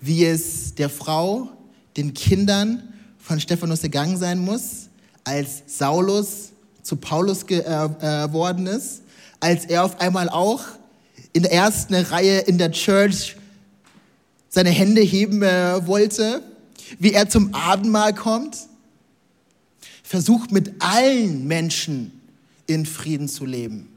wie 0.00 0.24
es 0.24 0.74
der 0.74 0.88
Frau, 0.88 1.48
den 1.96 2.14
Kindern 2.14 2.94
von 3.18 3.40
Stephanus 3.40 3.82
gegangen 3.82 4.16
sein 4.16 4.38
muss, 4.38 4.88
als 5.24 5.62
Saulus 5.66 6.50
zu 6.82 6.96
Paulus 6.96 7.46
geworden 7.46 8.66
äh, 8.66 8.70
äh, 8.70 8.76
ist, 8.76 9.02
als 9.38 9.64
er 9.66 9.84
auf 9.84 10.00
einmal 10.00 10.28
auch 10.28 10.62
in 11.32 11.42
der 11.42 11.52
ersten 11.52 11.94
Reihe 11.94 12.40
in 12.40 12.58
der 12.58 12.72
Church 12.72 13.36
seine 14.48 14.70
Hände 14.70 15.00
heben 15.00 15.42
äh, 15.42 15.86
wollte, 15.86 16.42
wie 16.98 17.12
er 17.12 17.28
zum 17.28 17.54
Abendmahl 17.54 18.14
kommt. 18.14 18.56
Versucht 20.02 20.50
mit 20.50 20.74
allen 20.80 21.46
Menschen 21.46 22.20
in 22.66 22.84
Frieden 22.84 23.28
zu 23.28 23.46
leben. 23.46 23.88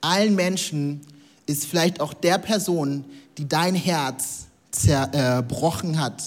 Allen 0.00 0.34
Menschen 0.34 1.00
ist 1.46 1.66
vielleicht 1.66 2.00
auch 2.00 2.12
der 2.12 2.38
Person, 2.38 3.04
die 3.38 3.48
dein 3.48 3.74
Herz 3.74 4.46
zerbrochen 4.70 6.00
hat. 6.00 6.22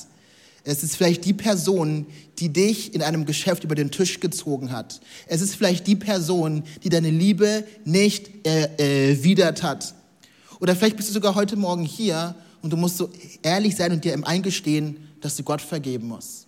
Es 0.63 0.83
ist 0.83 0.95
vielleicht 0.95 1.25
die 1.25 1.33
Person, 1.33 2.05
die 2.39 2.49
dich 2.49 2.93
in 2.93 3.01
einem 3.01 3.25
Geschäft 3.25 3.63
über 3.63 3.75
den 3.75 3.91
Tisch 3.91 4.19
gezogen 4.19 4.71
hat. 4.71 5.01
Es 5.27 5.41
ist 5.41 5.55
vielleicht 5.55 5.87
die 5.87 5.95
Person, 5.95 6.63
die 6.83 6.89
deine 6.89 7.09
Liebe 7.09 7.65
nicht 7.85 8.45
erwidert 8.45 9.63
hat. 9.63 9.93
Oder 10.59 10.75
vielleicht 10.75 10.97
bist 10.97 11.09
du 11.09 11.13
sogar 11.13 11.35
heute 11.35 11.55
Morgen 11.55 11.83
hier 11.83 12.35
und 12.61 12.71
du 12.71 12.77
musst 12.77 12.97
so 12.97 13.09
ehrlich 13.41 13.75
sein 13.75 13.91
und 13.93 14.03
dir 14.03 14.13
im 14.13 14.23
Eingestehen, 14.23 15.09
dass 15.21 15.35
du 15.35 15.43
Gott 15.43 15.61
vergeben 15.61 16.07
musst. 16.07 16.47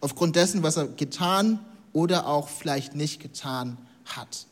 Aufgrund 0.00 0.36
dessen, 0.36 0.62
was 0.62 0.76
er 0.76 0.86
getan 0.86 1.58
oder 1.92 2.26
auch 2.26 2.48
vielleicht 2.48 2.94
nicht 2.94 3.20
getan 3.20 3.78
hat. 4.04 4.46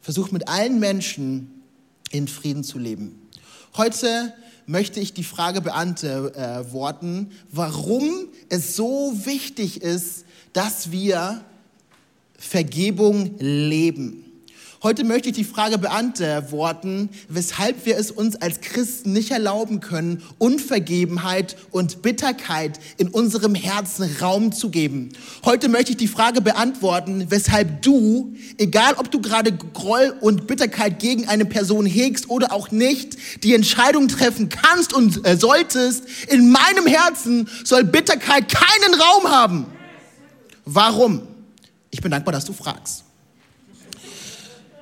Versuch 0.00 0.30
mit 0.30 0.48
allen 0.48 0.78
Menschen 0.78 1.62
in 2.10 2.28
Frieden 2.28 2.64
zu 2.64 2.78
leben. 2.78 3.28
Heute 3.76 4.32
möchte 4.66 5.00
ich 5.00 5.12
die 5.14 5.24
Frage 5.24 5.60
beantworten, 5.60 7.30
warum 7.50 8.28
es 8.48 8.76
so 8.76 9.12
wichtig 9.24 9.82
ist, 9.82 10.24
dass 10.52 10.90
wir 10.90 11.44
Vergebung 12.38 13.36
leben. 13.38 14.24
Heute 14.80 15.02
möchte 15.02 15.30
ich 15.30 15.34
die 15.34 15.42
Frage 15.42 15.76
beantworten, 15.76 17.08
weshalb 17.28 17.84
wir 17.84 17.96
es 17.96 18.12
uns 18.12 18.36
als 18.36 18.60
Christen 18.60 19.12
nicht 19.12 19.32
erlauben 19.32 19.80
können, 19.80 20.22
Unvergebenheit 20.38 21.56
und 21.72 22.00
Bitterkeit 22.00 22.78
in 22.96 23.08
unserem 23.08 23.56
Herzen 23.56 24.08
Raum 24.20 24.52
zu 24.52 24.70
geben. 24.70 25.08
Heute 25.44 25.68
möchte 25.68 25.90
ich 25.90 25.96
die 25.96 26.06
Frage 26.06 26.40
beantworten, 26.40 27.26
weshalb 27.28 27.82
du, 27.82 28.36
egal 28.56 28.94
ob 28.98 29.10
du 29.10 29.20
gerade 29.20 29.50
Groll 29.50 30.14
und 30.20 30.46
Bitterkeit 30.46 31.00
gegen 31.00 31.26
eine 31.26 31.44
Person 31.44 31.84
hegst 31.84 32.30
oder 32.30 32.52
auch 32.52 32.70
nicht, 32.70 33.42
die 33.42 33.54
Entscheidung 33.54 34.06
treffen 34.06 34.48
kannst 34.48 34.92
und 34.92 35.26
äh, 35.26 35.36
solltest, 35.36 36.04
in 36.28 36.52
meinem 36.52 36.86
Herzen 36.86 37.48
soll 37.64 37.82
Bitterkeit 37.82 38.48
keinen 38.48 38.94
Raum 38.94 39.24
haben. 39.28 39.66
Warum? 40.64 41.22
Ich 41.90 42.00
bin 42.00 42.12
dankbar, 42.12 42.32
dass 42.32 42.44
du 42.44 42.52
fragst. 42.52 43.07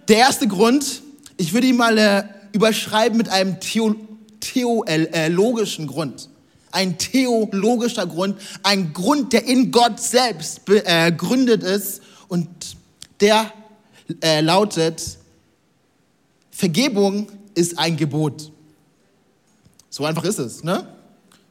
Der 0.09 0.19
erste 0.19 0.47
Grund, 0.47 1.03
ich 1.37 1.53
würde 1.53 1.67
ihn 1.67 1.77
mal 1.77 1.99
äh, 1.99 2.25
überschreiben 2.53 3.19
mit 3.19 3.29
einem 3.29 3.59
Theo 3.61 3.97
theologischen 4.41 5.85
äh, 5.85 5.89
Grund. 5.89 6.29
Ein 6.71 6.99
theologischer 6.99 8.07
Grund, 8.07 8.39
ein 8.63 8.93
Grund, 8.93 9.33
der 9.33 9.45
in 9.45 9.73
Gott 9.73 9.99
selbst 9.99 10.65
begründet 10.65 11.65
äh, 11.65 11.75
ist 11.75 12.03
und 12.29 12.49
der 13.21 13.53
äh, 14.23 14.41
lautet, 14.41 15.19
Vergebung 16.51 17.29
ist 17.55 17.79
ein 17.79 17.97
Gebot. 17.97 18.53
So 19.91 20.05
einfach 20.05 20.25
ist 20.25 20.39
es. 20.39 20.63
Ne? 20.63 20.87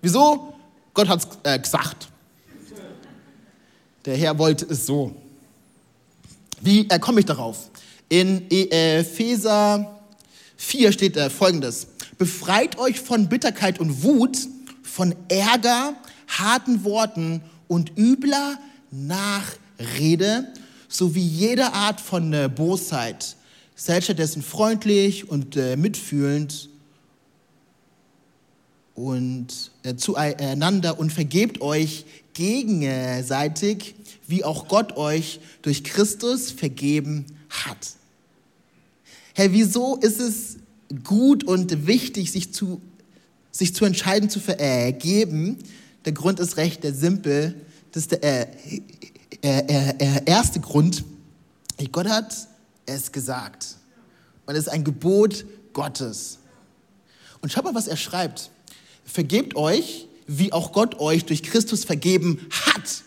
Wieso? 0.02 0.54
Gott 0.94 1.10
hat 1.10 1.20
es 1.20 1.28
äh, 1.44 1.60
gesagt. 1.60 2.08
Der 4.06 4.16
Herr 4.16 4.38
wollte 4.38 4.66
es 4.66 4.86
so. 4.86 5.16
Wie 6.62 6.88
äh, 6.90 7.00
komme 7.00 7.20
ich 7.20 7.26
darauf? 7.26 7.70
In 8.10 8.50
Epheser 8.52 10.00
4 10.58 10.92
steht 10.92 11.18
äh, 11.18 11.30
folgendes. 11.30 11.88
Befreit 12.18 12.78
euch 12.78 13.00
von 13.00 13.28
Bitterkeit 13.28 13.80
und 13.80 14.04
Wut, 14.04 14.38
von 14.84 15.16
Ärger, 15.28 15.96
harten 16.28 16.84
Worten 16.84 17.42
und 17.68 17.98
übler 17.98 18.58
Nachrede 18.92 20.54
sowie 20.88 21.26
jeder 21.26 21.74
Art 21.74 22.00
von 22.00 22.32
äh, 22.32 22.50
Bosheit. 22.54 23.36
Seid 23.76 24.06
stattdessen 24.06 24.42
freundlich 24.42 25.30
und 25.30 25.58
äh, 25.58 25.76
mitfühlend 25.76 26.70
und 28.94 29.72
äh, 29.84 29.96
zueinander 29.96 30.98
und 31.00 31.12
vergebt 31.12 31.60
euch 31.60 32.06
gegenseitig, 32.34 33.96
wie 34.28 34.44
auch 34.44 34.68
Gott 34.68 34.96
euch 34.96 35.40
durch 35.64 35.84
Christus 35.84 36.52
vergeben 36.52 37.26
hat. 37.50 37.96
Herr, 39.34 39.52
wieso 39.52 39.98
ist 39.98 40.20
es 40.20 40.58
gut 41.04 41.44
und 41.44 41.88
wichtig, 41.88 42.32
sich 42.32 42.54
zu, 42.54 42.82
sich 43.52 43.76
zu 43.76 43.86
entscheiden, 43.86 44.30
zu 44.30 44.40
vergeben? 44.40 45.58
Der 46.06 46.14
Grund 46.14 46.40
ist 46.40 46.58
recht 46.58 46.84
der 46.84 46.94
simpel. 46.94 47.56
Das 47.92 48.04
ist 48.04 48.12
der 48.12 48.24
äh, 48.24 48.50
äh, 49.42 49.60
äh, 49.60 49.96
äh 49.98 50.22
erste 50.26 50.60
Grund. 50.60 51.04
Gott 51.92 52.08
hat 52.08 52.48
es 52.86 53.12
gesagt. 53.12 53.76
Und 54.46 54.56
es 54.56 54.68
ist 54.68 54.70
ein 54.70 54.84
Gebot 54.84 55.46
Gottes. 55.74 56.40
Und 57.42 57.52
schaut 57.52 57.64
mal, 57.64 57.76
was 57.76 57.88
er 57.88 57.98
schreibt. 57.98 58.50
Vergebt 59.04 59.56
euch, 59.56 60.08
wie 60.28 60.52
auch 60.52 60.72
Gott 60.72 61.00
euch 61.00 61.26
durch 61.26 61.44
Christus 61.44 61.84
vergeben 61.84 62.40
hat. 62.50 63.04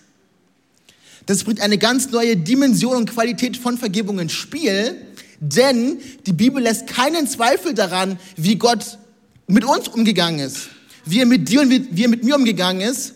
Das 1.29 1.45
bringt 1.45 1.61
eine 1.61 1.77
ganz 1.77 2.11
neue 2.11 2.39
Dimension 2.39 2.97
und 2.97 3.11
Qualität 3.13 3.59
von 3.59 3.77
Vergebung 3.77 4.19
ins 4.19 4.33
Spiel, 4.33 4.97
denn 5.41 5.99
die 6.25 6.33
Bibel 6.33 6.63
lässt 6.63 6.87
keinen 6.87 7.29
Zweifel 7.29 7.75
daran, 7.75 8.19
wie 8.37 8.57
Gott 8.57 8.97
mit 9.47 9.63
uns 9.63 9.89
umgegangen 9.89 10.41
ist, 10.41 10.71
wie 11.05 11.21
er 11.21 11.27
mit 11.27 11.51
dir 11.51 11.61
und 11.61 11.71
wie 11.71 12.03
er 12.03 12.09
mit 12.09 12.25
mir 12.25 12.35
umgegangen 12.35 12.81
ist. 12.81 13.13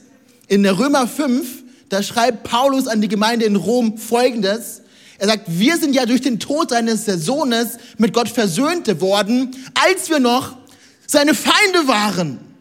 In 0.47 0.62
der 0.62 0.78
Römer 0.78 1.09
5, 1.09 1.64
da 1.88 2.02
schreibt 2.02 2.45
Paulus 2.45 2.87
an 2.87 3.00
die 3.00 3.09
Gemeinde 3.09 3.47
in 3.47 3.57
Rom 3.57 3.97
Folgendes. 3.97 4.83
Er 5.16 5.28
sagt, 5.28 5.45
wir 5.47 5.78
sind 5.78 5.95
ja 5.95 6.04
durch 6.04 6.21
den 6.21 6.38
Tod 6.38 6.69
seines 6.69 7.07
Sohnes 7.07 7.78
mit 7.97 8.12
Gott 8.12 8.28
versöhnt 8.28 9.00
worden, 9.00 9.57
als 9.87 10.11
wir 10.11 10.19
noch 10.19 10.59
seine 11.07 11.35
Feinde 11.35 11.88
waren. 11.88 12.51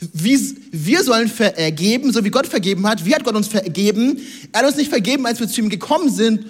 Wie, 0.00 0.56
wir 0.70 1.02
sollen 1.02 1.28
vergeben, 1.28 2.12
so 2.12 2.24
wie 2.24 2.30
Gott 2.30 2.46
vergeben 2.46 2.86
hat. 2.86 3.04
Wie 3.04 3.14
hat 3.14 3.24
Gott 3.24 3.34
uns 3.34 3.48
vergeben? 3.48 4.20
Er 4.52 4.60
hat 4.60 4.68
uns 4.68 4.76
nicht 4.76 4.90
vergeben, 4.90 5.26
als 5.26 5.40
wir 5.40 5.48
zu 5.48 5.60
ihm 5.60 5.68
gekommen 5.68 6.10
sind 6.10 6.46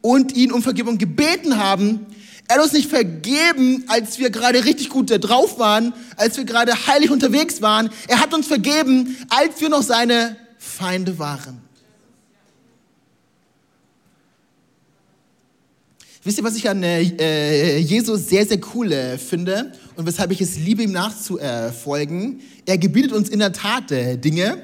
und 0.00 0.34
ihn 0.34 0.50
um 0.50 0.62
Vergebung 0.62 0.96
gebeten 0.96 1.58
haben. 1.58 2.06
Er 2.48 2.56
hat 2.56 2.64
uns 2.64 2.72
nicht 2.72 2.88
vergeben, 2.88 3.84
als 3.88 4.18
wir 4.18 4.30
gerade 4.30 4.64
richtig 4.64 4.88
gut 4.88 5.10
drauf 5.10 5.58
waren, 5.58 5.92
als 6.16 6.36
wir 6.36 6.44
gerade 6.44 6.86
heilig 6.86 7.10
unterwegs 7.10 7.60
waren. 7.60 7.90
Er 8.06 8.20
hat 8.20 8.32
uns 8.32 8.46
vergeben, 8.46 9.16
als 9.28 9.60
wir 9.60 9.68
noch 9.68 9.82
seine 9.82 10.36
Feinde 10.58 11.18
waren. 11.18 11.65
Wisst 16.26 16.38
ihr, 16.38 16.44
was 16.44 16.56
ich 16.56 16.68
an 16.68 16.82
äh, 16.82 17.78
Jesus 17.78 18.28
sehr, 18.28 18.44
sehr 18.44 18.58
cool 18.74 18.90
äh, 18.90 19.16
finde 19.16 19.70
und 19.94 20.06
weshalb 20.06 20.32
ich 20.32 20.40
es 20.40 20.56
liebe, 20.56 20.82
ihm 20.82 20.90
nachzufolgen? 20.90 22.40
Er 22.66 22.78
gebietet 22.78 23.12
uns 23.12 23.28
in 23.28 23.38
der 23.38 23.52
Tat 23.52 23.92
äh, 23.92 24.16
Dinge. 24.16 24.60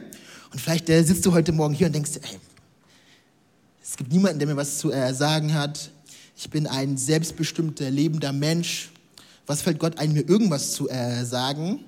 Und 0.52 0.60
vielleicht 0.60 0.88
äh, 0.90 1.04
sitzt 1.04 1.24
du 1.24 1.32
heute 1.32 1.52
Morgen 1.52 1.72
hier 1.72 1.86
und 1.86 1.92
denkst, 1.92 2.18
ey, 2.20 2.36
es 3.80 3.96
gibt 3.96 4.10
niemanden, 4.10 4.40
der 4.40 4.48
mir 4.48 4.56
was 4.56 4.78
zu 4.78 4.90
äh, 4.90 5.14
sagen 5.14 5.54
hat. 5.54 5.92
Ich 6.36 6.50
bin 6.50 6.66
ein 6.66 6.96
selbstbestimmter, 6.96 7.92
lebender 7.92 8.32
Mensch. 8.32 8.90
Was 9.46 9.62
fällt 9.62 9.78
Gott 9.78 10.00
ein, 10.00 10.14
mir 10.14 10.28
irgendwas 10.28 10.72
zu 10.72 10.90
äh, 10.90 11.24
sagen? 11.24 11.78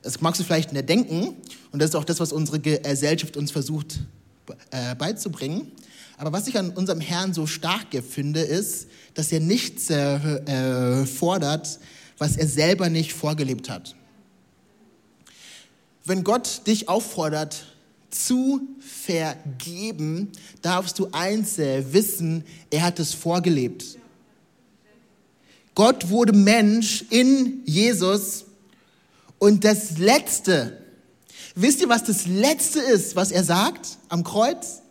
Das 0.00 0.22
magst 0.22 0.40
du 0.40 0.44
vielleicht 0.44 0.72
nicht 0.72 0.88
denken. 0.88 1.36
Und 1.72 1.82
das 1.82 1.90
ist 1.90 1.96
auch 1.96 2.04
das, 2.04 2.20
was 2.20 2.32
unsere 2.32 2.58
Gesellschaft 2.58 3.36
uns 3.36 3.50
versucht 3.50 4.00
beizubringen. 4.96 5.72
Aber 6.16 6.32
was 6.32 6.46
ich 6.46 6.58
an 6.58 6.70
unserem 6.70 7.00
Herrn 7.00 7.34
so 7.34 7.46
stark 7.46 7.88
finde, 8.08 8.40
ist, 8.40 8.88
dass 9.14 9.32
er 9.32 9.40
nichts 9.40 9.90
äh, 9.90 11.06
fordert, 11.06 11.78
was 12.18 12.36
er 12.36 12.46
selber 12.46 12.88
nicht 12.88 13.12
vorgelebt 13.12 13.68
hat. 13.68 13.96
Wenn 16.04 16.22
Gott 16.22 16.66
dich 16.66 16.88
auffordert, 16.88 17.66
zu 18.10 18.60
vergeben, 18.78 20.30
darfst 20.62 20.98
du 20.98 21.08
eins 21.10 21.58
äh, 21.58 21.92
wissen, 21.92 22.44
er 22.70 22.82
hat 22.82 23.00
es 23.00 23.12
vorgelebt. 23.12 23.98
Gott 25.74 26.08
wurde 26.08 26.32
Mensch 26.32 27.04
in 27.10 27.62
Jesus 27.64 28.44
und 29.38 29.64
das 29.64 29.98
Letzte, 29.98 30.78
wisst 31.56 31.80
ihr, 31.80 31.88
was 31.88 32.04
das 32.04 32.26
Letzte 32.26 32.78
ist, 32.78 33.16
was 33.16 33.32
er 33.32 33.42
sagt 33.42 33.98
am 34.08 34.22
Kreuz? 34.22 34.82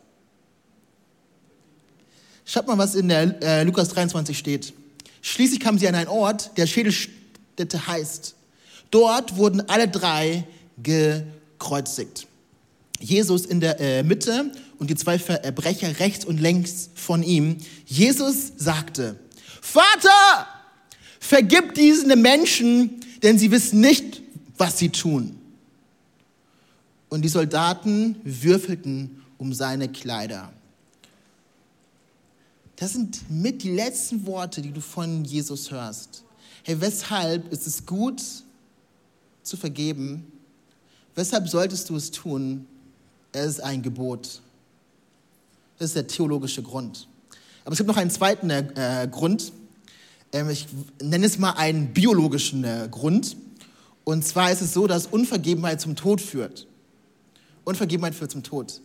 Schaut 2.46 2.68
mal, 2.68 2.78
was 2.78 2.96
in 2.96 3.10
der 3.10 3.42
äh, 3.42 3.64
Lukas 3.64 3.90
23 3.90 4.38
steht. 4.38 4.74
Schließlich 5.22 5.60
kamen 5.60 5.80
sie 5.80 5.88
an 5.88 5.96
einen 5.96 6.10
Ort, 6.10 6.58
der 6.58 6.68
Schädelstätte 6.68 7.88
heißt. 7.88 8.36
Dort 8.92 9.38
wurden 9.38 9.68
alle 9.70 9.88
drei 9.88 10.46
gekreuzigt. 10.82 12.28
Jesus 13.00 13.46
in 13.46 13.60
der 13.60 13.80
äh, 13.80 14.04
Mitte 14.04 14.52
und 14.80 14.90
die 14.90 14.96
zwei 14.96 15.18
Verbrecher 15.18 16.00
rechts 16.00 16.26
und 16.26 16.40
längs 16.40 16.90
von 16.96 17.24
ihm. 17.24 17.58
Jesus 17.86 18.54
sagte, 18.58 19.18
Vater, 19.62 20.48
vergib 21.20 21.74
diesen 21.74 22.22
Menschen, 22.22 23.02
denn 23.24 23.40
sie 23.40 23.52
wissen 23.52 23.80
nicht, 23.80 24.22
was 24.58 24.78
sie 24.78 24.90
tun. 24.90 25.40
Und 27.10 27.22
die 27.22 27.30
Soldaten 27.30 28.18
würfelten 28.24 29.24
um 29.38 29.54
seine 29.54 29.88
Kleider. 29.90 30.52
Das 32.76 32.94
sind 32.94 33.30
mit 33.30 33.64
die 33.64 33.72
letzten 33.72 34.26
Worte, 34.26 34.62
die 34.62 34.72
du 34.72 34.82
von 34.82 35.24
Jesus 35.26 35.72
hörst. 35.72 36.24
Hey, 36.64 36.80
weshalb 36.80 37.52
ist 37.52 37.68
es 37.68 37.86
gut 37.86 38.22
zu 39.44 39.58
vergeben? 39.58 40.32
Weshalb 41.16 41.48
solltest 41.48 41.90
du 41.90 41.96
es 41.96 42.10
tun? 42.12 42.66
Es 43.32 43.46
ist 43.46 43.60
ein 43.60 43.82
Gebot. 43.82 44.42
Das 45.78 45.90
ist 45.90 45.96
der 45.96 46.08
theologische 46.08 46.64
Grund. 46.64 47.08
Aber 47.66 47.74
es 47.74 47.78
gibt 47.78 47.88
noch 47.88 47.98
einen 47.98 48.10
zweiten 48.10 48.50
äh, 48.50 49.08
Grund. 49.10 49.52
Ähm, 50.32 50.50
ich 50.50 50.68
nenne 51.02 51.26
es 51.26 51.38
mal 51.38 51.52
einen 51.52 51.94
biologischen 51.94 52.64
äh, 52.64 52.88
Grund. 52.90 53.38
Und 54.04 54.26
zwar 54.26 54.52
ist 54.52 54.62
es 54.62 54.74
so, 54.74 54.88
dass 54.88 55.08
Unvergebenheit 55.08 55.80
zum 55.80 55.96
Tod 55.96 56.20
führt. 56.22 56.68
Unvergebenheit 57.64 58.16
führt 58.16 58.32
zum 58.32 58.44
Tod. 58.44 58.82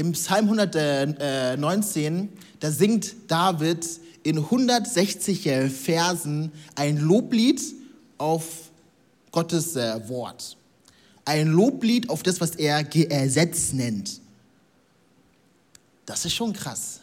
Im 0.00 0.12
Psalm 0.12 0.46
119, 0.46 2.30
da 2.58 2.70
singt 2.70 3.16
David 3.28 3.86
in 4.22 4.38
160 4.38 5.42
Versen 5.70 6.52
ein 6.74 6.96
Loblied 6.96 7.60
auf 8.16 8.70
Gottes 9.30 9.76
äh, 9.76 10.08
Wort. 10.08 10.56
Ein 11.26 11.48
Loblied 11.48 12.08
auf 12.08 12.22
das, 12.22 12.40
was 12.40 12.52
er 12.52 12.82
Gesetz 12.82 13.74
nennt. 13.74 14.22
Das 16.06 16.24
ist 16.24 16.32
schon 16.32 16.54
krass. 16.54 17.00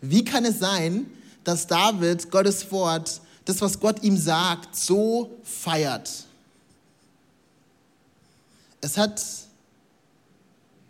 Wie 0.00 0.24
kann 0.24 0.44
es 0.44 0.60
sein, 0.60 1.06
dass 1.42 1.66
David 1.66 2.30
Gottes 2.30 2.70
Wort, 2.70 3.20
das, 3.44 3.60
was 3.60 3.80
Gott 3.80 4.04
ihm 4.04 4.16
sagt, 4.16 4.76
so 4.76 5.36
feiert? 5.42 6.08
Es 8.80 8.96
hat 8.96 9.20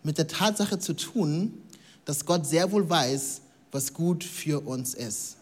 mit 0.03 0.17
der 0.17 0.27
Tatsache 0.27 0.79
zu 0.79 0.93
tun, 0.93 1.53
dass 2.05 2.25
Gott 2.25 2.45
sehr 2.47 2.71
wohl 2.71 2.89
weiß, 2.89 3.41
was 3.71 3.93
gut 3.93 4.23
für 4.23 4.65
uns 4.65 4.93
ist. 4.93 5.37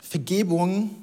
Vergebung 0.00 0.94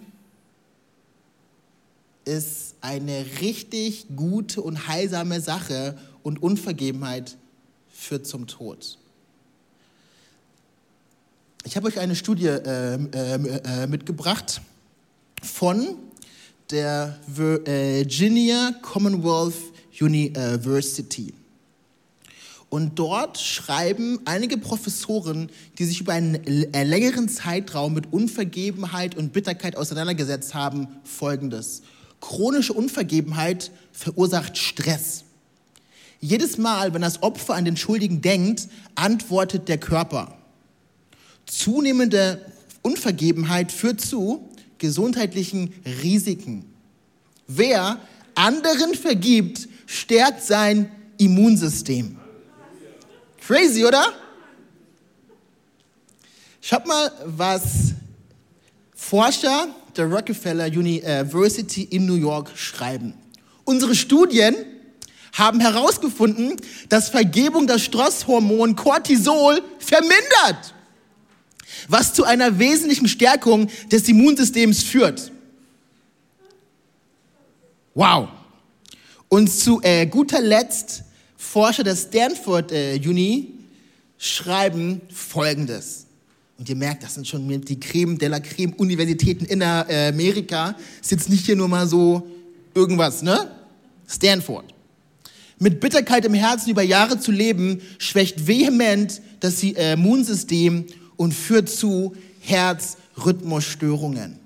ist 2.25 2.75
eine 2.81 3.25
richtig 3.41 4.07
gute 4.15 4.61
und 4.61 4.87
heilsame 4.87 5.41
Sache 5.41 5.97
und 6.23 6.41
Unvergebenheit 6.41 7.37
führt 7.89 8.25
zum 8.25 8.47
Tod. 8.47 8.97
Ich 11.65 11.75
habe 11.75 11.87
euch 11.87 11.99
eine 11.99 12.15
Studie 12.15 12.47
äh, 12.47 12.95
äh, 12.95 13.87
mitgebracht 13.87 14.61
von 15.41 15.97
der 16.73 17.19
Virginia 17.27 18.73
Commonwealth 18.81 19.53
University. 20.01 21.33
Und 22.69 22.97
dort 22.97 23.37
schreiben 23.37 24.19
einige 24.25 24.57
Professoren, 24.57 25.51
die 25.77 25.85
sich 25.85 26.01
über 26.01 26.13
einen 26.13 26.43
längeren 26.43 27.29
Zeitraum 27.29 27.93
mit 27.93 28.11
Unvergebenheit 28.11 29.15
und 29.15 29.33
Bitterkeit 29.33 29.77
auseinandergesetzt 29.77 30.55
haben, 30.55 30.87
Folgendes. 31.03 31.83
Chronische 32.19 32.73
Unvergebenheit 32.73 33.69
verursacht 33.91 34.57
Stress. 34.57 35.25
Jedes 36.19 36.57
Mal, 36.57 36.95
wenn 36.95 37.03
das 37.03 37.21
Opfer 37.21 37.53
an 37.53 37.65
den 37.65 37.77
Schuldigen 37.77 38.21
denkt, 38.21 38.67
antwortet 38.95 39.69
der 39.69 39.77
Körper. 39.77 40.35
Zunehmende 41.45 42.43
Unvergebenheit 42.81 43.71
führt 43.71 44.01
zu, 44.01 44.49
gesundheitlichen 44.83 45.73
Risiken. 46.03 46.65
Wer 47.47 48.01
anderen 48.35 48.95
vergibt, 48.95 49.69
stärkt 49.85 50.43
sein 50.43 50.91
Immunsystem. 51.17 52.17
Crazy, 53.39 53.85
oder? 53.85 54.11
Schaut 56.59 56.85
mal, 56.85 57.09
was 57.25 57.93
Forscher 58.93 59.67
der 59.95 60.11
Rockefeller 60.11 60.65
University 60.65 61.83
in 61.83 62.05
New 62.05 62.15
York 62.15 62.51
schreiben. 62.53 63.13
Unsere 63.63 63.95
Studien 63.95 64.53
haben 65.31 65.61
herausgefunden, 65.61 66.57
dass 66.89 67.07
Vergebung 67.07 67.67
das 67.67 67.83
Stresshormon 67.83 68.75
Cortisol 68.75 69.61
vermindert 69.79 70.73
was 71.87 72.13
zu 72.13 72.23
einer 72.23 72.59
wesentlichen 72.59 73.07
Stärkung 73.07 73.69
des 73.91 74.07
Immunsystems 74.07 74.83
führt. 74.83 75.31
Wow. 77.93 78.29
Und 79.29 79.47
zu 79.47 79.81
äh, 79.81 80.05
guter 80.05 80.41
Letzt 80.41 81.03
Forscher 81.37 81.83
der 81.83 81.95
Stanford 81.95 82.71
äh, 82.71 82.99
Uni 83.05 83.53
schreiben 84.17 85.01
Folgendes. 85.11 86.05
Und 86.57 86.69
ihr 86.69 86.75
merkt, 86.75 87.03
das 87.03 87.15
sind 87.15 87.27
schon 87.27 87.61
die 87.61 87.79
Creme 87.79 88.17
de 88.17 88.29
la 88.29 88.39
Creme 88.39 88.73
Universitäten 88.73 89.45
in 89.45 89.61
Amerika. 89.61 90.75
Ist 91.01 91.11
jetzt 91.11 91.29
nicht 91.29 91.45
hier 91.45 91.55
nur 91.55 91.67
mal 91.67 91.87
so 91.87 92.25
irgendwas, 92.73 93.21
ne? 93.21 93.51
Stanford. 94.07 94.73
Mit 95.59 95.79
Bitterkeit 95.79 96.25
im 96.25 96.33
Herzen 96.33 96.69
über 96.69 96.81
Jahre 96.81 97.19
zu 97.19 97.31
leben, 97.31 97.81
schwächt 97.97 98.47
vehement 98.47 99.21
das 99.39 99.63
äh, 99.63 99.93
Immunsystem 99.93 100.85
und 101.17 101.33
führt 101.33 101.69
zu 101.69 102.15
Herzrhythmusstörungen. 102.41 104.39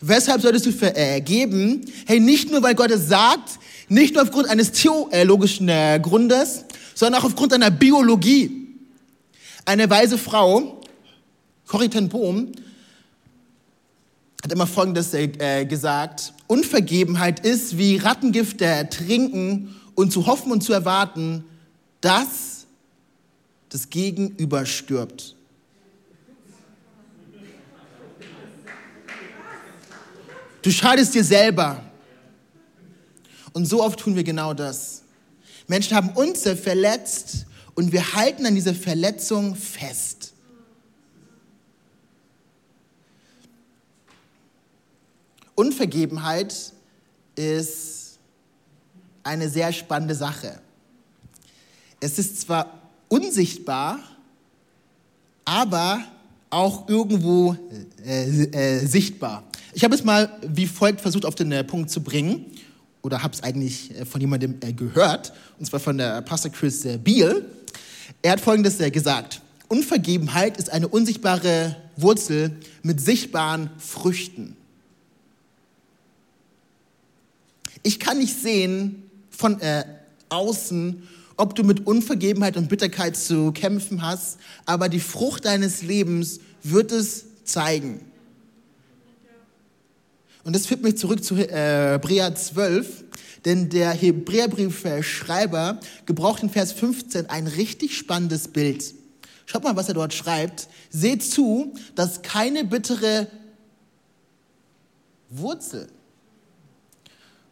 Weshalb 0.00 0.42
solltest 0.42 0.66
du 0.66 0.72
vergeben? 0.72 1.84
Hey, 2.06 2.20
nicht 2.20 2.50
nur, 2.50 2.62
weil 2.62 2.74
Gott 2.74 2.90
es 2.90 3.08
sagt, 3.08 3.58
nicht 3.88 4.14
nur 4.14 4.22
aufgrund 4.22 4.48
eines 4.48 4.72
theologischen 4.72 5.68
äh, 5.68 5.98
Grundes, 6.00 6.64
sondern 6.94 7.20
auch 7.20 7.26
aufgrund 7.26 7.52
einer 7.52 7.70
Biologie. 7.70 8.68
Eine 9.64 9.90
weise 9.90 10.18
Frau, 10.18 10.80
Corrie 11.66 11.88
ten 11.88 12.08
Bohm, 12.08 12.52
hat 14.42 14.52
immer 14.52 14.66
Folgendes 14.66 15.12
äh, 15.14 15.64
gesagt. 15.64 16.32
Unvergebenheit 16.46 17.44
ist 17.44 17.76
wie 17.76 17.96
Rattengift 17.96 18.58
trinken 18.90 19.74
und 19.94 20.12
zu 20.12 20.26
hoffen 20.26 20.52
und 20.52 20.62
zu 20.62 20.72
erwarten, 20.72 21.44
dass 22.00 22.66
das 23.68 23.90
Gegenüber 23.90 24.64
stirbt. 24.64 25.34
Du 30.68 30.72
schadest 30.72 31.14
dir 31.14 31.24
selber. 31.24 31.82
Und 33.54 33.64
so 33.64 33.82
oft 33.82 34.00
tun 34.00 34.14
wir 34.14 34.22
genau 34.22 34.52
das. 34.52 35.00
Menschen 35.66 35.96
haben 35.96 36.10
uns 36.10 36.42
verletzt 36.42 37.46
und 37.74 37.90
wir 37.90 38.12
halten 38.12 38.44
an 38.44 38.54
dieser 38.54 38.74
Verletzung 38.74 39.54
fest. 39.54 40.34
Unvergebenheit 45.54 46.54
ist 47.34 48.18
eine 49.22 49.48
sehr 49.48 49.72
spannende 49.72 50.14
Sache. 50.14 50.60
Es 51.98 52.18
ist 52.18 52.42
zwar 52.42 52.78
unsichtbar, 53.08 54.00
aber 55.46 56.04
auch 56.50 56.86
irgendwo 56.90 57.56
äh, 58.04 58.42
äh, 58.82 58.86
sichtbar. 58.86 59.47
Ich 59.74 59.84
habe 59.84 59.94
es 59.94 60.04
mal 60.04 60.30
wie 60.42 60.66
folgt 60.66 61.00
versucht 61.00 61.24
auf 61.24 61.34
den 61.34 61.52
äh, 61.52 61.62
Punkt 61.64 61.90
zu 61.90 62.02
bringen 62.02 62.46
oder 63.02 63.22
habe 63.22 63.34
es 63.34 63.42
eigentlich 63.42 63.96
äh, 63.98 64.04
von 64.04 64.20
jemandem 64.20 64.56
äh, 64.60 64.72
gehört, 64.72 65.32
und 65.58 65.66
zwar 65.66 65.80
von 65.80 65.98
der 65.98 66.22
Pastor 66.22 66.50
Chris 66.50 66.86
Beal. 67.04 67.44
Er 68.22 68.32
hat 68.32 68.40
Folgendes 68.40 68.78
gesagt. 68.78 69.42
Unvergebenheit 69.68 70.56
ist 70.56 70.70
eine 70.70 70.88
unsichtbare 70.88 71.76
Wurzel 71.96 72.56
mit 72.82 73.00
sichtbaren 73.00 73.70
Früchten. 73.78 74.56
Ich 77.82 78.00
kann 78.00 78.18
nicht 78.18 78.40
sehen 78.40 79.02
von 79.30 79.60
äh, 79.60 79.84
außen, 80.30 81.02
ob 81.36 81.54
du 81.54 81.62
mit 81.62 81.86
Unvergebenheit 81.86 82.56
und 82.56 82.68
Bitterkeit 82.68 83.16
zu 83.16 83.52
kämpfen 83.52 84.02
hast, 84.02 84.38
aber 84.66 84.88
die 84.88 85.00
Frucht 85.00 85.44
deines 85.44 85.82
Lebens 85.82 86.40
wird 86.62 86.90
es 86.90 87.26
zeigen. 87.44 88.00
Und 90.48 90.56
das 90.56 90.64
führt 90.64 90.82
mich 90.82 90.96
zurück 90.96 91.22
zu 91.22 91.34
äh, 91.34 91.92
Hebräer 91.92 92.34
12, 92.34 93.04
denn 93.44 93.68
der 93.68 93.90
Hebräerbriefschreiber 93.90 95.78
gebraucht 96.06 96.42
in 96.42 96.48
Vers 96.48 96.72
15 96.72 97.26
ein 97.26 97.46
richtig 97.46 97.98
spannendes 97.98 98.48
Bild. 98.48 98.94
Schaut 99.44 99.62
mal, 99.62 99.76
was 99.76 99.88
er 99.88 99.94
dort 99.94 100.14
schreibt. 100.14 100.68
Seht 100.88 101.22
zu, 101.22 101.74
dass 101.96 102.22
keine 102.22 102.64
bittere 102.64 103.26
Wurzel 105.28 105.88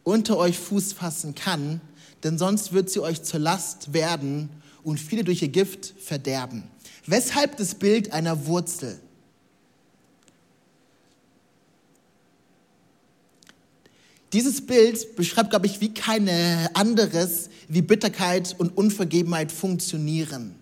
unter 0.03 0.37
euch 0.37 0.57
Fuß 0.57 0.93
fassen 0.93 1.35
kann, 1.35 1.81
denn 2.23 2.39
sonst 2.39 2.73
wird 2.73 2.89
sie 2.89 3.01
euch 3.01 3.21
zur 3.21 3.41
Last 3.41 3.93
werden 3.93 4.49
und 4.83 4.99
viele 4.99 5.23
durch 5.23 5.43
ihr 5.43 5.49
Gift 5.49 5.93
verderben. 5.99 6.63
Weshalb 7.05 7.57
das 7.57 7.75
Bild 7.75 8.11
einer 8.11 8.47
Wurzel? 8.47 8.99
Dieses 14.33 14.65
Bild 14.65 15.15
beschreibt, 15.15 15.51
glaube 15.51 15.67
ich, 15.67 15.79
wie 15.79 15.93
kein 15.93 16.27
anderes, 16.73 17.49
wie 17.69 17.81
Bitterkeit 17.81 18.55
und 18.57 18.75
Unvergebenheit 18.75 19.51
funktionieren. 19.51 20.55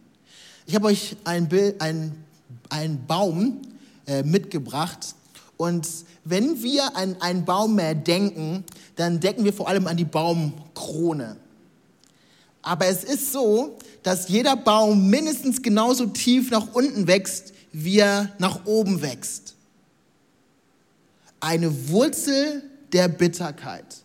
Ich 0.68 0.76
habe 0.76 0.88
euch 0.88 1.16
Bild, 1.50 1.82
einen, 1.82 2.24
einen 2.70 3.06
Baum 3.08 3.62
äh, 4.06 4.24
mitgebracht 4.24 5.16
und 5.58 5.88
wenn 6.24 6.62
wir 6.62 6.96
an 6.96 7.22
einen 7.22 7.46
Baum 7.46 7.76
mehr 7.76 7.96
denken, 7.96 8.64
dann 8.96 9.20
denken 9.20 9.46
wir 9.46 9.54
vor 9.54 9.68
allem 9.68 9.88
an 9.88 9.98
die 9.98 10.06
Baumkrone. 10.06 11.38
Aber 12.62 12.88
es 12.88 13.04
ist 13.04 13.32
so, 13.32 13.78
dass 14.02 14.28
jeder 14.28 14.56
Baum 14.56 15.10
mindestens 15.10 15.62
genauso 15.62 16.08
tief 16.08 16.50
nach 16.50 16.74
unten 16.74 17.08
wächst, 17.08 17.54
wie 17.72 18.00
er 18.00 18.32
nach 18.40 18.66
oben 18.66 19.02
wächst. 19.02 19.54
Eine 21.40 21.90
Wurzel 21.90 22.64
der 22.94 23.08
Bitterkeit. 23.08 24.04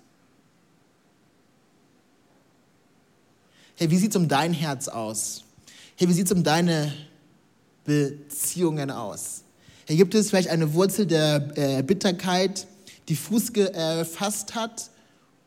Hey, 3.77 3.91
wie 3.91 3.97
sieht 3.97 4.11
es 4.11 4.17
um 4.17 4.29
dein 4.29 4.53
Herz 4.53 4.89
aus? 4.89 5.45
Hey, 5.97 6.09
wie 6.09 6.13
sieht 6.13 6.27
es 6.27 6.33
um 6.33 6.45
deine 6.45 6.93
Beziehungen 7.85 8.91
aus? 8.91 9.43
Hey, 9.87 9.97
gibt 9.97 10.15
es 10.15 10.29
vielleicht 10.29 10.51
eine 10.51 10.75
Wurzel 10.75 11.07
der 11.07 11.57
äh, 11.57 11.83
Bitterkeit, 11.83 12.67
die 13.09 13.17
Fuß 13.17 13.53
gefasst 13.53 14.55
hat 14.55 14.91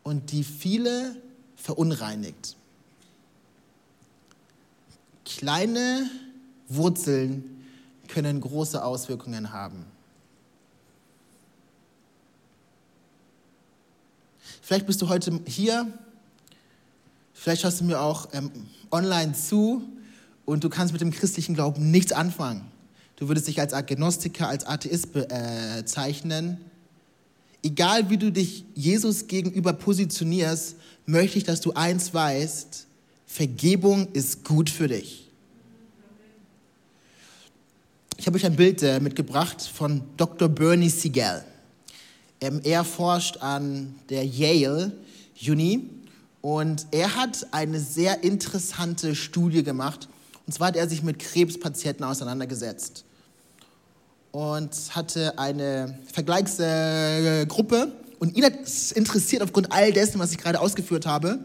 und 0.03 0.31
die 0.31 0.43
viele 0.43 1.15
verunreinigt? 1.55 2.55
Kleine 5.25 6.09
Wurzeln 6.67 7.65
können 8.07 8.41
große 8.41 8.83
Auswirkungen 8.83 9.53
haben. 9.53 9.85
Vielleicht 14.65 14.87
bist 14.87 15.01
du 15.01 15.09
heute 15.09 15.41
hier, 15.45 15.91
vielleicht 17.33 17.65
hörst 17.65 17.81
du 17.81 17.83
mir 17.83 17.99
auch 17.99 18.29
ähm, 18.31 18.49
online 18.91 19.33
zu 19.33 19.83
und 20.45 20.63
du 20.63 20.69
kannst 20.69 20.93
mit 20.93 21.01
dem 21.01 21.11
christlichen 21.11 21.53
Glauben 21.53 21.91
nichts 21.91 22.13
anfangen. 22.13 22.63
Du 23.17 23.27
würdest 23.27 23.49
dich 23.49 23.59
als 23.59 23.73
Agnostiker, 23.73 24.47
als 24.47 24.65
Atheist 24.65 25.11
bezeichnen. 25.11 26.59
Egal 27.61 28.09
wie 28.09 28.17
du 28.17 28.31
dich 28.31 28.63
Jesus 28.73 29.27
gegenüber 29.27 29.73
positionierst, 29.73 30.77
möchte 31.05 31.37
ich, 31.37 31.43
dass 31.43 31.59
du 31.59 31.73
eins 31.73 32.13
weißt, 32.13 32.87
Vergebung 33.27 34.13
ist 34.13 34.45
gut 34.45 34.69
für 34.69 34.87
dich. 34.87 35.29
Ich 38.15 38.27
habe 38.27 38.37
euch 38.37 38.45
ein 38.45 38.55
Bild 38.55 38.81
äh, 38.81 39.01
mitgebracht 39.01 39.61
von 39.61 40.03
Dr. 40.15 40.47
Bernie 40.47 40.89
Siegel. 40.89 41.43
Ähm, 42.43 42.59
er 42.65 42.83
forscht 42.83 43.37
an 43.37 43.95
der 44.09 44.25
Yale 44.25 44.91
Uni 45.47 45.89
und 46.41 46.87
er 46.91 47.15
hat 47.15 47.47
eine 47.51 47.79
sehr 47.79 48.21
interessante 48.21 49.15
Studie 49.15 49.63
gemacht. 49.63 50.09
Und 50.45 50.51
zwar 50.51 50.67
hat 50.67 50.75
er 50.75 50.89
sich 50.89 51.03
mit 51.03 51.19
Krebspatienten 51.19 52.03
auseinandergesetzt 52.03 53.05
und 54.33 54.71
hatte 54.89 55.39
eine 55.39 55.97
Vergleichsgruppe. 56.11 57.93
Und 58.19 58.35
ihn 58.35 58.43
hat 58.43 58.59
es 58.61 58.91
interessiert, 58.91 59.41
aufgrund 59.41 59.71
all 59.71 59.93
dessen, 59.93 60.19
was 60.19 60.33
ich 60.33 60.37
gerade 60.37 60.59
ausgeführt 60.59 61.05
habe, 61.05 61.39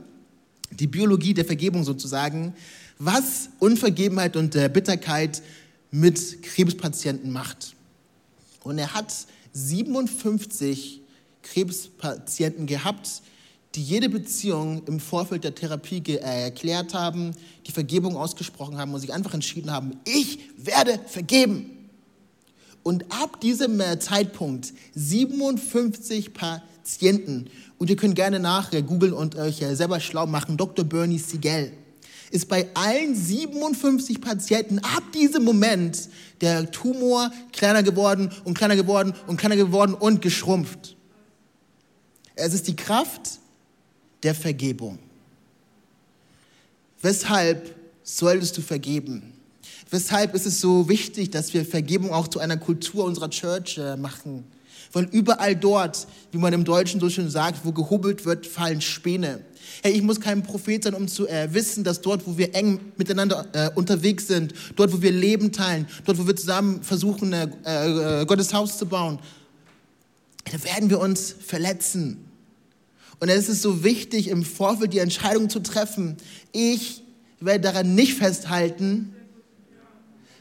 die 0.72 0.88
Biologie 0.88 1.32
der 1.32 1.44
Vergebung 1.44 1.84
sozusagen, 1.84 2.54
was 2.98 3.50
Unvergebenheit 3.60 4.34
und 4.34 4.50
Bitterkeit 4.72 5.42
mit 5.92 6.42
Krebspatienten 6.42 7.30
macht. 7.30 7.76
Und 8.64 8.78
er 8.78 8.94
hat 8.94 9.14
57 9.66 11.00
Krebspatienten 11.42 12.66
gehabt, 12.66 13.22
die 13.74 13.82
jede 13.82 14.08
Beziehung 14.08 14.82
im 14.86 15.00
Vorfeld 15.00 15.44
der 15.44 15.54
Therapie 15.54 16.02
äh, 16.06 16.44
erklärt 16.44 16.94
haben, 16.94 17.32
die 17.66 17.72
Vergebung 17.72 18.16
ausgesprochen 18.16 18.78
haben 18.78 18.94
und 18.94 19.00
sich 19.00 19.12
einfach 19.12 19.34
entschieden 19.34 19.70
haben, 19.70 19.98
ich 20.04 20.38
werde 20.56 20.98
vergeben. 21.06 21.88
Und 22.82 23.04
ab 23.10 23.40
diesem 23.40 23.80
äh, 23.80 23.98
Zeitpunkt 23.98 24.72
57 24.94 26.32
Patienten, 26.32 27.50
und 27.76 27.90
ihr 27.90 27.96
könnt 27.96 28.14
gerne 28.14 28.40
nach 28.40 28.70
googeln 28.70 29.12
und 29.12 29.36
euch 29.36 29.60
äh, 29.60 29.74
selber 29.74 30.00
schlau 30.00 30.26
machen, 30.26 30.56
Dr. 30.56 30.84
Bernie 30.84 31.18
Siegel 31.18 31.72
ist 32.30 32.48
bei 32.48 32.68
allen 32.74 33.14
57 33.14 34.20
Patienten 34.20 34.78
ab 34.80 35.02
diesem 35.14 35.44
Moment 35.44 36.08
der 36.40 36.70
Tumor 36.70 37.30
kleiner 37.52 37.82
geworden 37.82 38.30
und 38.44 38.56
kleiner 38.56 38.76
geworden 38.76 39.14
und 39.26 39.38
kleiner 39.38 39.56
geworden 39.56 39.94
und 39.94 40.22
geschrumpft. 40.22 40.96
Es 42.34 42.54
ist 42.54 42.68
die 42.68 42.76
Kraft 42.76 43.38
der 44.22 44.34
Vergebung. 44.34 44.98
Weshalb 47.00 47.74
solltest 48.02 48.56
du 48.56 48.62
vergeben? 48.62 49.32
Weshalb 49.90 50.34
ist 50.34 50.46
es 50.46 50.60
so 50.60 50.88
wichtig, 50.88 51.30
dass 51.30 51.54
wir 51.54 51.64
Vergebung 51.64 52.12
auch 52.12 52.28
zu 52.28 52.40
einer 52.40 52.56
Kultur 52.56 53.04
unserer 53.04 53.30
Church 53.30 53.78
äh, 53.78 53.96
machen? 53.96 54.44
Weil 54.92 55.04
überall 55.12 55.54
dort, 55.54 56.06
wie 56.32 56.38
man 56.38 56.52
im 56.52 56.64
Deutschen 56.64 57.00
so 57.00 57.10
schön 57.10 57.30
sagt, 57.30 57.64
wo 57.64 57.72
gehobelt 57.72 58.24
wird, 58.24 58.46
fallen 58.46 58.80
Späne. 58.80 59.44
Hey, 59.82 59.92
ich 59.92 60.02
muss 60.02 60.20
kein 60.20 60.42
Prophet 60.42 60.84
sein, 60.84 60.94
um 60.94 61.08
zu 61.08 61.28
äh, 61.28 61.52
wissen, 61.52 61.84
dass 61.84 62.00
dort, 62.00 62.26
wo 62.26 62.38
wir 62.38 62.54
eng 62.54 62.80
miteinander 62.96 63.46
äh, 63.52 63.70
unterwegs 63.74 64.26
sind, 64.26 64.54
dort, 64.76 64.92
wo 64.92 65.02
wir 65.02 65.12
Leben 65.12 65.52
teilen, 65.52 65.86
dort, 66.04 66.18
wo 66.18 66.26
wir 66.26 66.34
zusammen 66.34 66.82
versuchen, 66.82 67.32
äh, 67.32 67.48
äh 67.64 68.24
Gottes 68.24 68.54
Haus 68.54 68.78
zu 68.78 68.86
bauen, 68.86 69.18
da 70.50 70.64
werden 70.64 70.88
wir 70.88 71.00
uns 71.00 71.34
verletzen. 71.38 72.24
Und 73.20 73.28
es 73.28 73.48
ist 73.48 73.62
so 73.62 73.84
wichtig, 73.84 74.28
im 74.28 74.44
Vorfeld 74.44 74.92
die 74.92 75.00
Entscheidung 75.00 75.50
zu 75.50 75.60
treffen. 75.60 76.16
Ich 76.52 77.02
werde 77.40 77.60
daran 77.60 77.94
nicht 77.94 78.14
festhalten. 78.14 79.14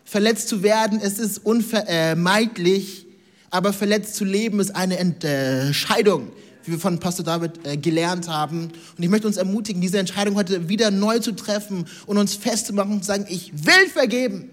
Verletzt 0.03 0.47
zu 0.47 0.63
werden, 0.63 1.01
es 1.01 1.19
ist 1.19 1.39
unvermeidlich, 1.39 3.06
aber 3.49 3.73
verletzt 3.73 4.15
zu 4.15 4.25
leben 4.25 4.59
ist 4.59 4.75
eine 4.75 4.97
Entscheidung, 4.97 6.27
wie 6.65 6.71
wir 6.73 6.79
von 6.79 6.99
Pastor 6.99 7.25
David 7.25 7.65
äh, 7.65 7.77
gelernt 7.77 8.27
haben. 8.27 8.71
Und 8.97 9.03
ich 9.03 9.09
möchte 9.09 9.27
uns 9.27 9.37
ermutigen, 9.37 9.81
diese 9.81 9.99
Entscheidung 9.99 10.35
heute 10.35 10.67
wieder 10.67 10.91
neu 10.91 11.19
zu 11.19 11.31
treffen 11.31 11.85
und 12.05 12.17
uns 12.17 12.35
festzumachen 12.35 12.93
und 12.93 13.03
zu 13.03 13.07
sagen, 13.07 13.25
ich 13.29 13.51
will 13.53 13.87
vergeben. 13.91 14.49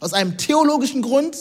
Aus 0.00 0.12
einem 0.12 0.36
theologischen 0.36 1.02
Grund. 1.02 1.36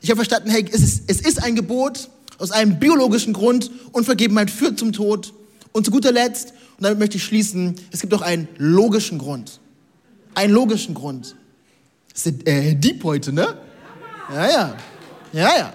Ich 0.00 0.10
habe 0.10 0.16
verstanden, 0.16 0.50
hey, 0.50 0.64
es 0.70 0.82
ist, 0.82 1.04
es 1.06 1.20
ist 1.20 1.42
ein 1.42 1.54
Gebot. 1.54 2.08
Aus 2.38 2.50
einem 2.50 2.78
biologischen 2.78 3.32
Grund. 3.32 3.70
Unvergebenheit 3.92 4.50
führt 4.50 4.78
zum 4.78 4.92
Tod. 4.92 5.32
Und 5.72 5.84
zu 5.84 5.90
guter 5.90 6.12
Letzt, 6.12 6.52
und 6.76 6.84
damit 6.84 6.98
möchte 6.98 7.16
ich 7.16 7.24
schließen, 7.24 7.76
es 7.90 8.00
gibt 8.00 8.12
auch 8.14 8.22
einen 8.22 8.48
logischen 8.58 9.18
Grund. 9.18 9.60
Einen 10.34 10.52
logischen 10.52 10.94
Grund. 10.94 11.36
Das 12.12 12.26
ist 12.26 12.46
äh, 12.46 12.74
deep 12.74 13.04
heute, 13.04 13.32
ne? 13.32 13.56
Ja, 14.30 14.50
ja. 14.50 14.76
Ja, 15.32 15.56
ja. 15.56 15.72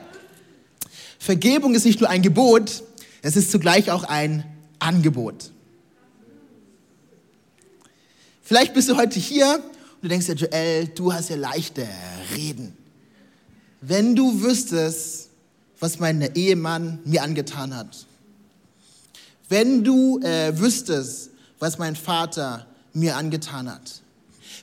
Vergebung 1.28 1.76
ist 1.76 1.84
nicht 1.84 2.00
nur 2.00 2.10
ein 2.10 2.22
Gebot, 2.22 2.84
es 3.22 3.36
ist 3.36 3.52
zugleich 3.52 3.92
auch 3.92 4.06
ein 4.06 4.46
Angebot. 4.80 5.52
Vielleicht 8.42 8.74
bist 8.74 8.88
du 8.88 8.96
heute 8.96 9.20
hier 9.20 9.56
und 9.56 10.04
du 10.04 10.08
denkst 10.08 10.30
ja, 10.30 10.36
Joel, 10.36 10.88
du 10.88 11.12
hast 11.12 11.30
ja 11.30 11.36
leichte 11.36 11.86
Reden. 12.34 12.78
Wenn 13.82 14.16
du 14.16 14.42
wüsstest, 14.42 15.28
was 15.82 16.00
mein 16.00 16.22
Ehemann 16.34 17.00
mir 17.04 17.24
angetan 17.24 17.76
hat, 17.76 18.06
wenn 19.50 19.84
du 19.84 20.22
äh, 20.22 20.58
wüsstest, 20.58 21.32
was 21.60 21.78
mein 21.78 21.98
Vater 21.98 22.68
mir 22.94 23.18
angetan 23.18 23.70
hat, 23.70 24.02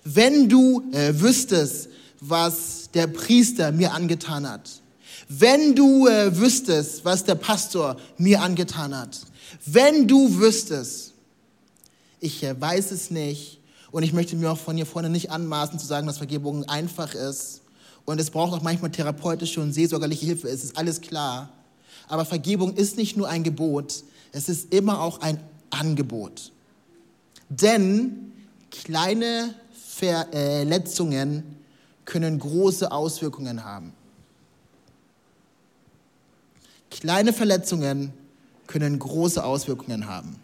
wenn 0.02 0.48
du 0.48 0.90
äh, 0.92 1.12
wüsstest, 1.20 1.90
was 2.20 2.88
der 2.94 3.06
Priester 3.06 3.70
mir 3.70 3.92
angetan 3.92 4.48
hat, 4.48 4.80
wenn 5.40 5.74
du 5.74 6.06
äh, 6.06 6.36
wüsstest, 6.38 7.04
was 7.04 7.24
der 7.24 7.34
Pastor 7.34 7.96
mir 8.18 8.42
angetan 8.42 8.96
hat, 8.96 9.20
wenn 9.66 10.06
du 10.06 10.38
wüsstest, 10.38 11.12
ich 12.20 12.42
äh, 12.42 12.60
weiß 12.60 12.90
es 12.90 13.10
nicht 13.10 13.60
und 13.90 14.02
ich 14.02 14.12
möchte 14.12 14.36
mir 14.36 14.50
auch 14.50 14.58
von 14.58 14.76
hier 14.76 14.86
vorne 14.86 15.08
nicht 15.08 15.30
anmaßen 15.30 15.78
zu 15.78 15.86
sagen, 15.86 16.06
dass 16.06 16.18
Vergebung 16.18 16.64
einfach 16.68 17.14
ist 17.14 17.62
und 18.04 18.20
es 18.20 18.30
braucht 18.30 18.52
auch 18.52 18.62
manchmal 18.62 18.90
therapeutische 18.90 19.60
und 19.60 19.72
seelsorgerliche 19.72 20.26
Hilfe, 20.26 20.48
es 20.48 20.64
ist 20.64 20.76
alles 20.76 21.00
klar. 21.00 21.50
Aber 22.06 22.24
Vergebung 22.24 22.74
ist 22.74 22.96
nicht 22.96 23.16
nur 23.16 23.28
ein 23.28 23.44
Gebot, 23.44 24.04
es 24.32 24.48
ist 24.48 24.74
immer 24.74 25.00
auch 25.00 25.20
ein 25.20 25.40
Angebot. 25.70 26.52
Denn 27.48 28.32
kleine 28.70 29.54
Verletzungen 29.72 31.44
können 32.04 32.38
große 32.38 32.90
Auswirkungen 32.90 33.64
haben. 33.64 33.92
Kleine 37.00 37.32
Verletzungen 37.32 38.12
können 38.68 39.00
große 39.00 39.42
Auswirkungen 39.42 40.06
haben. 40.06 40.36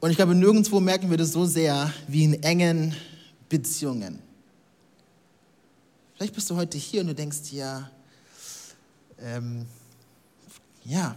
Und 0.00 0.10
ich 0.10 0.16
glaube, 0.16 0.34
nirgendwo 0.34 0.80
merken 0.80 1.10
wir 1.10 1.18
das 1.18 1.32
so 1.32 1.44
sehr 1.44 1.92
wie 2.06 2.24
in 2.24 2.42
engen 2.42 2.96
Beziehungen. 3.50 4.20
Vielleicht 6.14 6.34
bist 6.34 6.48
du 6.48 6.56
heute 6.56 6.78
hier 6.78 7.02
und 7.02 7.08
du 7.08 7.14
denkst 7.14 7.42
dir, 7.50 7.90
ähm, 9.20 9.66
ja, 10.86 11.14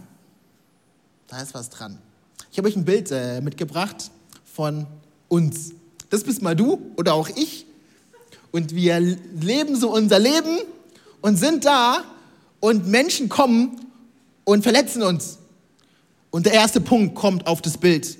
da 1.28 1.40
ist 1.40 1.54
was 1.54 1.70
dran. 1.70 1.98
Ich 2.50 2.58
habe 2.58 2.68
euch 2.68 2.76
ein 2.76 2.84
Bild 2.84 3.10
äh, 3.12 3.40
mitgebracht 3.40 4.10
von 4.44 4.86
uns. 5.28 5.72
Das 6.10 6.22
bist 6.22 6.42
mal 6.42 6.54
du 6.54 6.92
oder 6.96 7.14
auch 7.14 7.30
ich. 7.30 7.64
Und 8.50 8.74
wir 8.74 9.00
leben 9.00 9.74
so 9.74 9.90
unser 9.90 10.18
Leben 10.18 10.58
und 11.22 11.36
sind 11.36 11.64
da 11.64 12.04
und 12.62 12.86
Menschen 12.86 13.28
kommen 13.28 13.88
und 14.44 14.62
verletzen 14.62 15.02
uns. 15.02 15.38
Und 16.30 16.46
der 16.46 16.52
erste 16.52 16.80
Punkt 16.80 17.16
kommt 17.16 17.48
auf 17.48 17.60
das 17.60 17.76
Bild. 17.76 18.16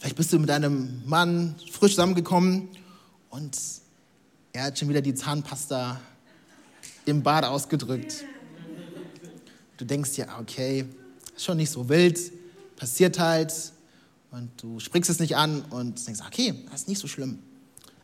Vielleicht 0.00 0.16
bist 0.16 0.32
du 0.32 0.38
mit 0.40 0.48
deinem 0.48 1.00
Mann 1.06 1.54
frisch 1.70 1.92
zusammengekommen 1.92 2.68
und 3.30 3.56
er 4.52 4.64
hat 4.64 4.78
schon 4.78 4.88
wieder 4.88 5.00
die 5.00 5.14
Zahnpasta 5.14 6.00
im 7.04 7.22
Bad 7.22 7.44
ausgedrückt. 7.44 8.24
Du 9.76 9.84
denkst 9.84 10.10
dir, 10.14 10.26
okay, 10.40 10.84
ist 11.36 11.44
schon 11.44 11.56
nicht 11.56 11.70
so 11.70 11.88
wild, 11.88 12.18
passiert 12.74 13.20
halt 13.20 13.54
und 14.32 14.50
du 14.60 14.80
sprichst 14.80 15.08
es 15.08 15.20
nicht 15.20 15.36
an 15.36 15.62
und 15.70 16.04
denkst, 16.04 16.20
okay, 16.26 16.64
das 16.68 16.80
ist 16.80 16.88
nicht 16.88 17.00
so 17.00 17.06
schlimm. 17.06 17.38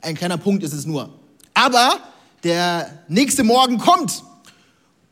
Ein 0.03 0.15
kleiner 0.15 0.39
Punkt 0.39 0.63
ist 0.63 0.73
es 0.73 0.87
nur. 0.87 1.13
Aber 1.53 1.99
der 2.45 3.03
nächste 3.09 3.43
Morgen 3.43 3.77
kommt 3.79 4.23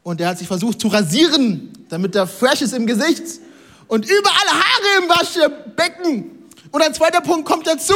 und 0.08 0.22
er 0.22 0.28
hat 0.28 0.38
sich 0.38 0.48
versucht 0.48 0.80
zu 0.80 0.88
rasieren, 0.88 1.68
damit 1.90 2.16
er 2.16 2.26
fresh 2.26 2.62
ist 2.62 2.72
im 2.72 2.86
Gesicht 2.86 3.24
und 3.88 4.06
überall 4.06 4.48
Haare 4.48 5.02
im 5.02 5.08
Waschbecken. 5.10 6.48
Und 6.70 6.82
ein 6.82 6.94
zweiter 6.94 7.20
Punkt 7.20 7.44
kommt 7.44 7.66
dazu. 7.66 7.92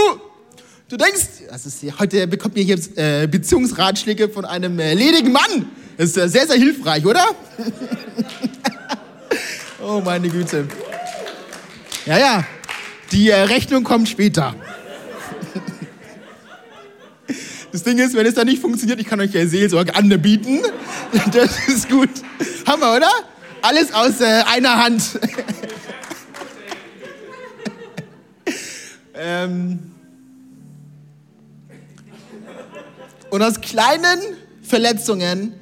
Du 0.91 0.99
denkst, 0.99 1.23
das 1.49 1.65
ist 1.65 1.81
hier, 1.81 1.99
heute 1.99 2.27
bekommt 2.27 2.55
ihr 2.59 2.65
hier 2.65 2.79
äh, 2.97 3.27
Beziehungsratschläge 3.27 4.29
von 4.29 4.45
einem 4.45 4.79
äh, 4.79 4.93
ledigen 4.93 5.33
Mann. 5.33 5.71
Das 5.97 6.11
ist 6.11 6.19
äh, 6.19 6.29
sehr, 6.29 6.47
sehr 6.47 6.57
hilfreich, 6.57 7.07
oder? 7.07 7.25
Oh, 9.85 10.01
meine 10.01 10.29
Güte. 10.29 10.69
Ja, 12.07 12.17
ja, 12.17 12.45
die 13.11 13.31
äh, 13.31 13.35
Rechnung 13.35 13.83
kommt 13.83 14.09
später. 14.09 14.55
Das 17.73 17.83
Ding 17.83 17.99
ist, 17.99 18.15
wenn 18.15 18.27
es 18.27 18.35
da 18.35 18.45
nicht 18.45 18.61
funktioniert, 18.61 19.01
ich 19.01 19.07
kann 19.07 19.19
euch 19.21 19.33
ja 19.33 19.47
Seelsorge 19.47 19.95
anbieten. 19.95 20.61
Das 21.33 21.69
ist 21.69 21.91
gut. 21.91 22.09
Hammer, 22.67 22.97
oder? 22.97 23.11
Alles 23.61 23.93
aus 23.93 24.21
äh, 24.21 24.43
einer 24.47 24.83
Hand. 24.83 25.03
ähm 29.15 29.79
Und 33.29 33.43
aus 33.43 33.61
kleinen 33.61 34.21
Verletzungen, 34.63 35.53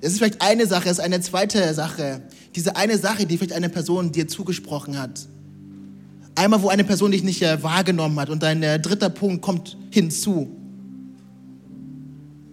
das 0.00 0.12
ist 0.12 0.18
vielleicht 0.18 0.40
eine 0.40 0.66
Sache, 0.66 0.88
ist 0.88 1.00
eine 1.00 1.20
zweite 1.20 1.74
Sache 1.74 2.22
diese 2.54 2.76
eine 2.76 2.98
Sache, 2.98 3.26
die 3.26 3.36
vielleicht 3.36 3.52
eine 3.52 3.68
Person 3.68 4.12
dir 4.12 4.28
zugesprochen 4.28 4.98
hat. 4.98 5.26
Einmal, 6.34 6.62
wo 6.62 6.68
eine 6.68 6.84
Person 6.84 7.10
dich 7.10 7.22
nicht 7.22 7.42
äh, 7.42 7.62
wahrgenommen 7.62 8.18
hat. 8.18 8.30
Und 8.30 8.42
ein 8.44 8.62
äh, 8.62 8.80
dritter 8.80 9.10
Punkt 9.10 9.42
kommt 9.42 9.76
hinzu. 9.90 10.56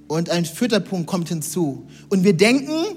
Und 0.08 0.30
ein 0.30 0.46
vierter 0.46 0.80
Punkt 0.80 1.08
kommt 1.08 1.30
hinzu. 1.30 1.86
Und 2.10 2.24
wir 2.24 2.34
denken, 2.34 2.96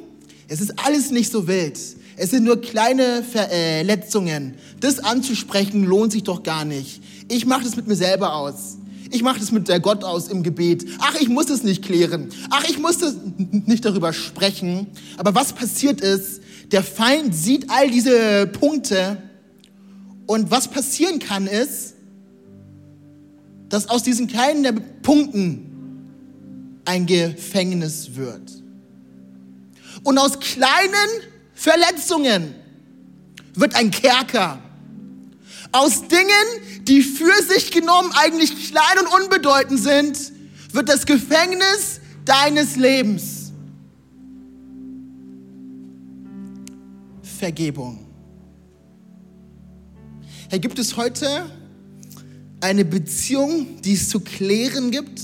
es 0.49 0.61
ist 0.61 0.85
alles 0.85 1.11
nicht 1.11 1.31
so 1.31 1.47
wild. 1.47 1.79
Es 2.17 2.31
sind 2.31 2.45
nur 2.45 2.61
kleine 2.61 3.23
Verletzungen. 3.23 4.55
Das 4.81 4.99
anzusprechen 4.99 5.85
lohnt 5.85 6.13
sich 6.13 6.23
doch 6.23 6.43
gar 6.43 6.65
nicht. 6.65 7.03
Ich 7.29 7.47
mache 7.47 7.65
das 7.65 7.77
mit 7.77 7.87
mir 7.89 7.97
selber 7.97 8.35
aus. 8.35 8.77
Ich 9.11 9.23
mache 9.23 9.41
das 9.41 9.51
mit 9.51 9.69
der 9.69 9.81
Gott 9.81 10.05
aus 10.05 10.29
im 10.29 10.43
Gebet. 10.43 10.87
Ach, 11.01 11.17
ich 11.21 11.29
muss 11.29 11.51
es 11.51 11.65
nicht 11.65 11.83
klären. 11.83 12.29
Ach, 12.51 12.65
ich 12.69 12.79
muss 12.79 12.99
das 12.99 13.17
nicht 13.67 13.85
darüber 13.85 14.13
sprechen. 14.13 14.87
Aber 15.17 15.35
was 15.35 15.53
passiert 15.53 16.01
ist, 16.01 16.41
der 16.71 16.85
Feind 16.85 17.35
sieht 17.35 17.71
all 17.71 17.91
diese 17.91 18.47
Punkte 18.47 19.17
und 20.27 20.51
was 20.53 20.69
passieren 20.69 21.19
kann 21.19 21.49
ist, 21.49 21.95
dass 23.69 23.89
aus 23.89 24.03
diesen 24.03 24.29
kleinen 24.29 24.81
Punkten 25.03 25.70
ein 26.91 27.07
Gefängnis 27.07 28.17
wird. 28.17 28.51
Und 30.03 30.19
aus 30.19 30.41
kleinen 30.41 31.09
Verletzungen 31.55 32.53
wird 33.55 33.77
ein 33.77 33.93
Kerker. 33.93 34.61
Aus 35.71 36.09
Dingen, 36.09 36.83
die 36.83 37.03
für 37.03 37.43
sich 37.45 37.71
genommen 37.71 38.11
eigentlich 38.15 38.73
klein 38.73 38.99
und 38.99 39.23
unbedeutend 39.23 39.79
sind, 39.79 40.33
wird 40.73 40.89
das 40.89 41.07
Gefängnis 41.07 42.01
deines 42.25 42.75
Lebens. 42.75 43.53
Vergebung. 47.23 48.05
Herr, 50.49 50.59
gibt 50.59 50.81
es 50.81 50.97
heute 50.97 51.49
eine 52.61 52.85
Beziehung, 52.85 53.81
die 53.83 53.93
es 53.93 54.09
zu 54.09 54.19
klären 54.19 54.91
gibt? 54.91 55.21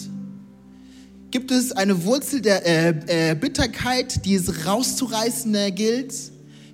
Gibt 1.37 1.51
es 1.51 1.73
eine 1.73 2.05
Wurzel 2.05 2.41
der 2.41 2.65
äh, 2.65 3.33
äh, 3.33 3.35
Bitterkeit, 3.35 4.25
die 4.25 4.37
es 4.37 4.65
rauszureißen 4.65 5.55
äh, 5.55 5.71
gilt? 5.71 6.15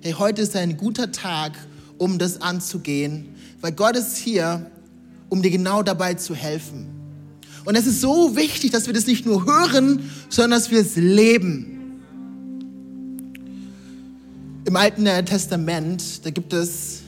Hey, 0.01 0.13
heute 0.13 0.41
ist 0.41 0.55
ein 0.55 0.77
guter 0.77 1.11
Tag, 1.11 1.51
um 1.97 2.17
das 2.17 2.39
anzugehen, 2.39 3.25
weil 3.59 3.73
Gott 3.73 3.97
ist 3.97 4.15
hier, 4.15 4.71
um 5.27 5.41
dir 5.41 5.51
genau 5.51 5.83
dabei 5.83 6.13
zu 6.13 6.33
helfen. 6.33 6.85
Und 7.65 7.75
es 7.75 7.85
ist 7.85 7.99
so 7.99 8.37
wichtig, 8.37 8.71
dass 8.71 8.87
wir 8.87 8.93
das 8.93 9.05
nicht 9.05 9.25
nur 9.25 9.45
hören, 9.45 10.09
sondern 10.29 10.51
dass 10.51 10.71
wir 10.71 10.79
es 10.79 10.95
leben. 10.95 11.99
Im 14.63 14.77
Alten 14.77 15.03
Testament, 15.25 16.25
da 16.25 16.29
gibt 16.29 16.53
es 16.53 17.01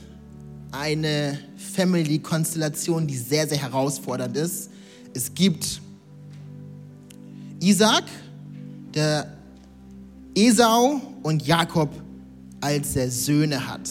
eine 0.72 1.38
Family-Konstellation, 1.74 3.06
die 3.06 3.16
sehr, 3.16 3.48
sehr 3.48 3.56
herausfordernd 3.56 4.36
ist. 4.36 4.68
Es 5.14 5.32
gibt 5.32 5.80
Isaac, 7.60 8.04
der 8.94 9.32
Esau 10.34 11.00
und 11.22 11.46
Jakob 11.46 11.90
als 12.60 12.94
der 12.94 13.10
Söhne 13.10 13.66
hat. 13.66 13.88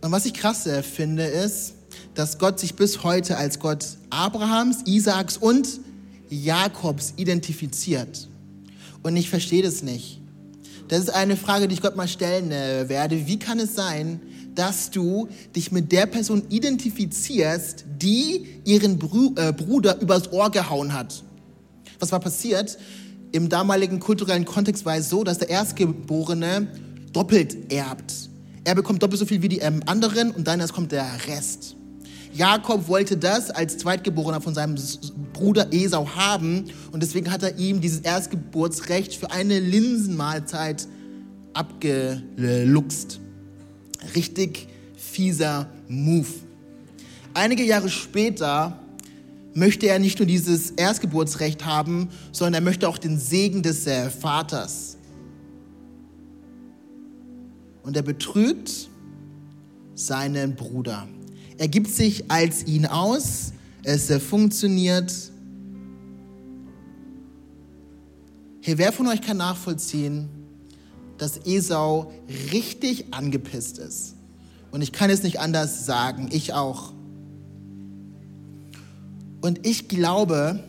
Und 0.00 0.12
was 0.12 0.26
ich 0.26 0.34
krass 0.34 0.68
finde, 0.82 1.24
ist, 1.24 1.74
dass 2.14 2.38
Gott 2.38 2.58
sich 2.58 2.74
bis 2.74 3.02
heute 3.02 3.36
als 3.36 3.58
Gott 3.58 3.84
Abrahams, 4.10 4.82
Isaaks 4.86 5.36
und 5.36 5.68
Jakobs 6.30 7.14
identifiziert. 7.16 8.28
Und 9.02 9.16
ich 9.16 9.30
verstehe 9.30 9.62
das 9.62 9.82
nicht. 9.82 10.20
Das 10.88 11.00
ist 11.00 11.10
eine 11.10 11.36
Frage, 11.36 11.68
die 11.68 11.74
ich 11.74 11.82
Gott 11.82 11.96
mal 11.96 12.08
stellen 12.08 12.50
äh, 12.50 12.88
werde. 12.88 13.26
Wie 13.26 13.38
kann 13.38 13.58
es 13.58 13.74
sein, 13.74 14.20
dass 14.58 14.90
du 14.90 15.28
dich 15.54 15.70
mit 15.70 15.92
der 15.92 16.06
Person 16.06 16.42
identifizierst, 16.48 17.84
die 18.02 18.44
ihren 18.64 18.98
äh, 19.36 19.52
Bruder 19.52 20.00
übers 20.00 20.32
Ohr 20.32 20.50
gehauen 20.50 20.92
hat. 20.92 21.22
Was 22.00 22.10
war 22.10 22.18
passiert? 22.18 22.76
Im 23.30 23.48
damaligen 23.48 24.00
kulturellen 24.00 24.44
Kontext 24.44 24.84
war 24.84 24.96
es 24.96 25.10
so, 25.10 25.22
dass 25.22 25.38
der 25.38 25.48
Erstgeborene 25.48 26.66
doppelt 27.12 27.72
erbt. 27.72 28.12
Er 28.64 28.74
bekommt 28.74 29.00
doppelt 29.00 29.20
so 29.20 29.26
viel 29.26 29.42
wie 29.42 29.48
die 29.48 29.58
ähm, 29.58 29.80
anderen 29.86 30.32
und 30.32 30.48
dann 30.48 30.58
erst 30.58 30.72
kommt 30.72 30.90
der 30.90 31.06
Rest. 31.28 31.76
Jakob 32.34 32.88
wollte 32.88 33.16
das 33.16 33.50
als 33.50 33.78
Zweitgeborener 33.78 34.40
von 34.40 34.54
seinem 34.54 34.76
Bruder 35.32 35.72
Esau 35.72 36.08
haben 36.16 36.64
und 36.90 37.02
deswegen 37.02 37.30
hat 37.30 37.44
er 37.44 37.56
ihm 37.58 37.80
dieses 37.80 38.00
Erstgeburtsrecht 38.00 39.14
für 39.14 39.30
eine 39.30 39.60
Linsenmahlzeit 39.60 40.88
abgeluchst. 41.54 43.20
Richtig 44.14 44.68
fieser 44.96 45.68
Move. 45.88 46.28
Einige 47.34 47.64
Jahre 47.64 47.88
später 47.88 48.78
möchte 49.54 49.86
er 49.86 49.98
nicht 49.98 50.18
nur 50.18 50.26
dieses 50.26 50.70
Erstgeburtsrecht 50.72 51.64
haben, 51.64 52.08
sondern 52.32 52.54
er 52.54 52.60
möchte 52.60 52.88
auch 52.88 52.98
den 52.98 53.18
Segen 53.18 53.62
des 53.62 53.86
äh, 53.86 54.10
Vaters. 54.10 54.96
Und 57.82 57.96
er 57.96 58.02
betrügt 58.02 58.88
seinen 59.94 60.54
Bruder. 60.54 61.08
Er 61.56 61.68
gibt 61.68 61.88
sich 61.88 62.30
als 62.30 62.66
ihn 62.66 62.86
aus, 62.86 63.52
es 63.82 64.10
äh, 64.10 64.20
funktioniert. 64.20 65.12
Hey, 68.60 68.78
wer 68.78 68.92
von 68.92 69.08
euch 69.08 69.22
kann 69.22 69.38
nachvollziehen, 69.38 70.28
dass 71.18 71.38
Esau 71.44 72.12
richtig 72.52 73.12
angepisst 73.12 73.78
ist. 73.78 74.14
Und 74.70 74.82
ich 74.82 74.92
kann 74.92 75.10
es 75.10 75.22
nicht 75.22 75.40
anders 75.40 75.86
sagen, 75.86 76.28
ich 76.30 76.52
auch. 76.52 76.92
Und 79.40 79.66
ich 79.66 79.88
glaube, 79.88 80.60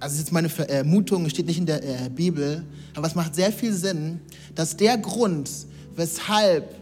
also 0.00 0.18
jetzt 0.18 0.32
meine 0.32 0.48
Vermutung, 0.48 1.28
steht 1.28 1.46
nicht 1.46 1.58
in 1.58 1.66
der 1.66 1.82
äh, 1.82 2.08
Bibel, 2.08 2.64
aber 2.94 3.06
es 3.06 3.14
macht 3.14 3.34
sehr 3.34 3.52
viel 3.52 3.72
Sinn, 3.72 4.20
dass 4.54 4.76
der 4.76 4.98
Grund, 4.98 5.50
weshalb 5.96 6.74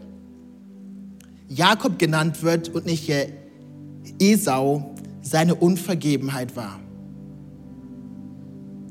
Jakob 1.49 1.99
genannt 1.99 2.43
wird 2.43 2.69
und 2.69 2.85
nicht 2.85 3.09
äh, 3.09 3.29
Esau, 4.19 4.95
seine 5.21 5.55
Unvergebenheit 5.55 6.55
war. 6.55 6.79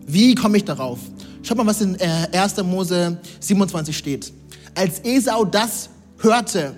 Wie 0.07 0.35
komme 0.35 0.57
ich 0.57 0.65
darauf? 0.65 0.99
Schaut 1.53 1.59
mal, 1.59 1.67
was 1.67 1.83
in 1.83 2.01
1. 2.01 2.57
Äh, 2.57 2.63
Mose 2.63 3.19
27 3.41 3.95
steht. 3.95 4.33
Als 4.75 5.01
Esau 5.01 5.45
das 5.45 5.91
hörte, 6.17 6.75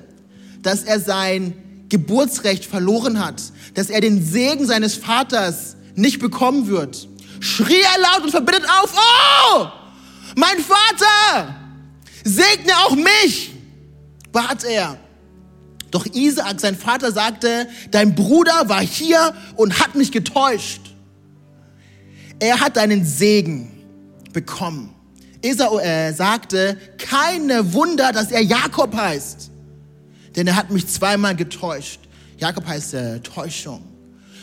dass 0.63 0.83
er 0.83 0.99
sein 0.99 1.87
Geburtsrecht 1.89 2.65
verloren 2.65 3.25
hat, 3.25 3.41
dass 3.75 3.89
er 3.89 4.01
den 4.01 4.21
Segen 4.21 4.67
seines 4.67 4.97
Vaters 4.97 5.77
nicht 5.95 6.19
bekommen 6.19 6.67
wird, 6.67 7.07
schrie 7.39 7.83
er 7.83 8.03
laut 8.03 8.25
und 8.25 8.31
verbittet 8.33 8.65
auf, 8.65 8.93
oh, 8.97 9.67
mein 10.35 10.59
Vater, 10.59 11.55
segne 12.25 12.73
auch 12.85 12.97
mich, 12.97 13.53
bat 14.33 14.65
er. 14.65 14.99
Doch 15.93 16.05
Isaak, 16.05 16.61
sein 16.61 16.77
Vater, 16.77 17.13
sagte, 17.13 17.69
dein 17.93 18.17
Bruder 18.17 18.69
war 18.69 18.83
hier 18.83 19.37
und 19.55 19.79
hat 19.79 19.95
mich 19.95 20.11
getäuscht. 20.11 20.81
Er 22.41 22.59
hat 22.59 22.77
deinen 22.77 23.05
Segen 23.05 23.71
bekommen. 24.35 24.95
Esau 25.41 25.79
äh, 25.79 26.13
sagte, 26.13 26.77
keine 26.99 27.73
Wunder, 27.73 28.13
dass 28.13 28.31
er 28.31 28.43
Jakob 28.43 28.95
heißt, 28.95 29.51
denn 30.37 30.47
er 30.47 30.57
hat 30.57 30.71
mich 30.71 30.87
zweimal 30.87 31.35
getäuscht. 31.35 32.01
Jakob 32.37 32.67
heißt 32.67 32.95
äh, 32.95 33.21
Täuschung. 33.21 33.83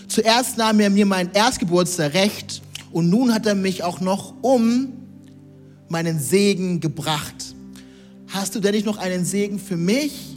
Zuerst 0.08 0.58
nahm 0.58 0.80
er 0.80 0.89
mir 0.89 1.06
mein 1.06 1.32
Erstgeburtsrecht 1.32 2.62
und 2.91 3.10
nun 3.10 3.34
hat 3.34 3.45
er 3.45 3.56
mich 3.56 3.84
auch 3.84 4.01
noch 4.01 4.34
um 4.41 4.93
meinen 5.88 6.19
Segen 6.19 6.80
gebracht. 6.80 7.56
Hast 8.27 8.56
du 8.56 8.60
denn 8.60 8.73
nicht 8.73 8.86
noch 8.86 8.97
einen 8.97 9.25
Segen 9.25 9.60
für 9.60 9.77
mich? 9.77 10.36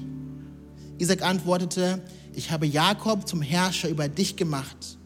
Isaac 0.98 1.22
antwortete, 1.22 2.00
ich 2.34 2.50
habe 2.50 2.66
Jakob 2.66 3.26
zum 3.28 3.42
Herrscher 3.42 3.88
über 3.88 4.08
dich 4.08 4.36
gemacht. 4.36 4.98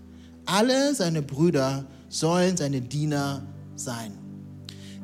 Alle 0.46 0.94
seine 0.94 1.22
Brüder 1.22 1.84
sollen 2.08 2.56
seine 2.56 2.80
Diener 2.80 3.42
sein. 3.76 4.17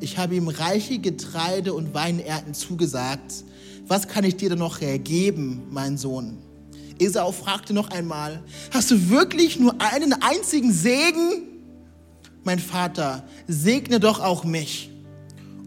Ich 0.00 0.18
habe 0.18 0.35
ihm 0.35 0.48
reiche 0.48 0.98
Getreide 0.98 1.74
und 1.74 1.94
Weinernten 1.94 2.54
zugesagt. 2.54 3.44
Was 3.87 4.09
kann 4.09 4.24
ich 4.24 4.37
dir 4.37 4.50
denn 4.50 4.59
noch 4.59 4.80
geben, 4.80 5.62
mein 5.70 5.96
Sohn? 5.96 6.38
Esau 6.98 7.33
fragte 7.33 7.74
noch 7.74 7.90
einmal, 7.90 8.42
hast 8.70 8.90
du 8.90 9.11
wirklich 9.11 9.59
nur 9.59 9.80
einen 9.80 10.12
einzigen 10.14 10.72
Segen? 10.72 11.42
Mein 12.44 12.59
Vater, 12.59 13.24
segne 13.48 14.00
doch 14.00 14.20
auch 14.20 14.44
mich. 14.44 14.90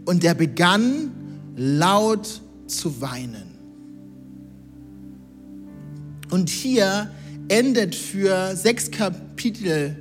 Und 0.05 0.23
er 0.23 0.35
begann 0.35 1.11
laut 1.55 2.41
zu 2.67 3.01
weinen. 3.01 3.57
Und 6.29 6.49
hier 6.49 7.11
endet 7.49 7.95
für 7.95 8.55
sechs 8.55 8.91
Kapitel 8.91 9.95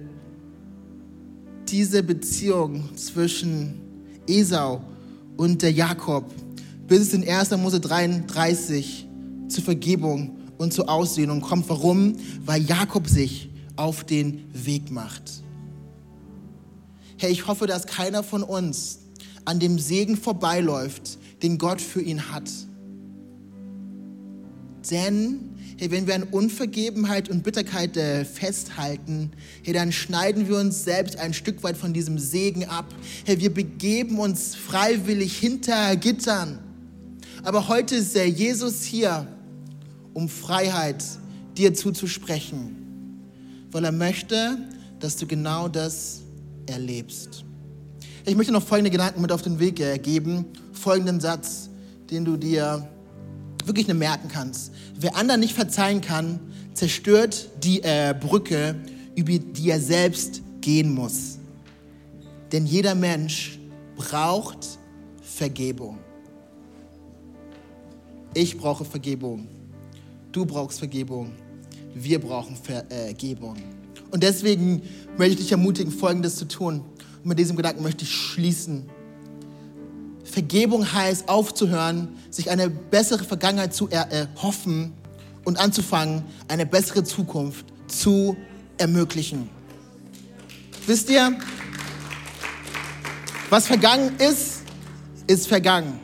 diese 1.69 2.03
Beziehung 2.03 2.97
zwischen 2.97 3.86
Esau 4.29 4.83
und 5.37 5.63
der 5.63 5.73
Jakob, 5.73 6.25
bis 6.87 7.01
es 7.01 7.15
in 7.15 7.29
1. 7.29 7.51
Mose 7.57 7.81
33 7.81 9.07
zur 9.49 9.65
Vergebung 9.65 10.37
und 10.59 10.73
zur 10.73 10.89
Ausdehnung 10.89 11.41
kommt. 11.41 11.69
Warum? 11.69 12.15
Weil 12.45 12.63
Jakob 12.63 13.09
sich 13.09 13.51
auf 13.77 14.05
den 14.05 14.45
Weg 14.53 14.91
macht. 14.91 15.43
Hey, 17.19 17.33
ich 17.33 17.47
hoffe, 17.47 17.67
dass 17.67 17.87
keiner 17.87 18.23
von 18.23 18.43
uns 18.43 19.01
an 19.45 19.59
dem 19.59 19.79
Segen 19.79 20.17
vorbeiläuft, 20.17 21.19
den 21.43 21.59
Gott 21.59 21.81
für 21.81 22.03
ihn 22.03 22.31
hat. 22.31 22.51
Denn 24.91 25.56
hey, 25.79 25.91
wenn 25.91 26.07
wir 26.07 26.15
an 26.15 26.23
Unvergebenheit 26.25 27.29
und 27.29 27.43
Bitterkeit 27.43 27.97
äh, 27.97 28.25
festhalten, 28.25 29.33
hey, 29.63 29.75
dann 29.75 29.93
schneiden 29.93 30.49
wir 30.49 30.57
uns 30.59 30.85
selbst 30.85 31.17
ein 31.19 31.35
Stück 31.35 31.63
weit 31.63 31.77
von 31.77 31.93
diesem 31.93 32.19
Segen 32.19 32.65
ab. 32.65 32.87
Hey, 33.25 33.41
wir 33.41 33.53
begeben 33.53 34.19
uns 34.19 34.55
freiwillig 34.55 35.37
hinter 35.37 35.97
Gittern. 35.97 36.59
Aber 37.43 37.69
heute 37.69 37.97
ist 37.97 38.15
der 38.15 38.29
Jesus 38.29 38.83
hier, 38.83 39.27
um 40.15 40.29
Freiheit 40.29 41.05
dir 41.57 41.75
zuzusprechen, 41.75 42.77
weil 43.71 43.85
er 43.85 43.93
möchte, 43.93 44.59
dass 44.99 45.17
du 45.17 45.27
genau 45.27 45.69
das 45.69 46.23
erlebst. 46.67 47.45
Ich 48.25 48.35
möchte 48.35 48.53
noch 48.53 48.67
folgende 48.67 48.91
Gedanken 48.91 49.21
mit 49.21 49.31
auf 49.31 49.43
den 49.43 49.61
Weg 49.61 49.79
äh, 49.79 49.99
geben, 49.99 50.47
folgenden 50.73 51.21
Satz, 51.21 51.69
den 52.11 52.25
du 52.25 52.37
dir 52.37 52.89
wirklich 53.65 53.87
merken 53.89 54.29
kannst. 54.29 54.73
Wer 54.99 55.17
anderen 55.17 55.41
nicht 55.41 55.55
verzeihen 55.55 56.01
kann, 56.01 56.41
zerstört 56.75 57.49
die 57.63 57.83
äh, 57.83 58.15
Brücke, 58.19 58.77
über 59.15 59.39
die 59.39 59.71
er 59.71 59.81
selbst 59.81 60.43
gehen 60.61 60.95
muss. 60.95 61.39
Denn 62.53 62.67
jeder 62.67 62.95
Mensch 62.95 63.59
braucht 63.97 64.79
Vergebung. 65.23 65.99
Ich 68.35 68.57
brauche 68.57 68.85
Vergebung. 68.85 69.49
Du 70.33 70.45
brauchst 70.45 70.79
Vergebung. 70.79 71.33
wir 71.95 72.21
brauchen 72.21 72.57
Vergebung. 72.57 73.57
Und 74.11 74.23
deswegen 74.23 74.83
möchte 75.17 75.35
ich 75.35 75.41
dich 75.41 75.53
ermutigen, 75.53 75.91
Folgendes 75.91 76.37
zu 76.37 76.47
tun. 76.47 76.83
Und 77.23 77.27
mit 77.27 77.39
diesem 77.39 77.57
Gedanken 77.57 77.83
möchte 77.83 78.05
ich 78.05 78.15
schließen. 78.15 78.85
Vergebung 80.37 80.93
heißt 80.93 81.31
aufzuhören, 81.31 82.09
sich 82.29 82.51
eine 82.51 82.69
bessere 82.69 83.25
Vergangenheit 83.25 83.73
zu 83.73 83.89
erhoffen 83.89 84.93
und 85.47 85.59
anzufangen, 85.59 86.25
eine 86.47 86.67
bessere 86.67 87.05
Zukunft 87.05 87.65
zu 87.89 88.37
ermöglichen. 88.77 89.49
Wisst 90.87 91.09
ihr, 91.09 91.39
was 93.49 93.67
vergangen 93.67 94.17
ist, 94.19 94.65
ist 95.27 95.49
vergangen. 95.49 96.01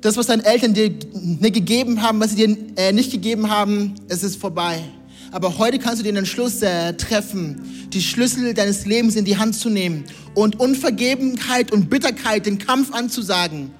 Das, 0.00 0.16
was 0.16 0.26
deine 0.26 0.44
Eltern 0.44 0.72
dir 0.72 0.90
nicht 1.14 1.54
gegeben 1.54 2.00
haben, 2.00 2.20
was 2.20 2.30
sie 2.30 2.46
dir 2.46 2.56
äh, 2.76 2.92
nicht 2.92 3.10
gegeben 3.10 3.50
haben, 3.50 3.96
es 4.06 4.22
ist 4.22 4.36
vorbei. 4.36 4.84
Aber 5.32 5.58
heute 5.58 5.80
kannst 5.80 5.98
du 5.98 6.04
den 6.04 6.14
Entschluss 6.14 6.62
äh, 6.62 6.94
treffen, 6.94 7.60
die 7.92 8.02
Schlüssel 8.02 8.54
deines 8.54 8.86
Lebens 8.86 9.16
in 9.16 9.24
die 9.24 9.36
Hand 9.36 9.54
zu 9.54 9.70
nehmen 9.70 10.04
und 10.34 10.60
Unvergebenheit 10.60 11.72
und 11.72 11.88
Bitterkeit 11.88 12.46
den 12.46 12.58
Kampf 12.58 12.92
anzusagen 12.92 13.70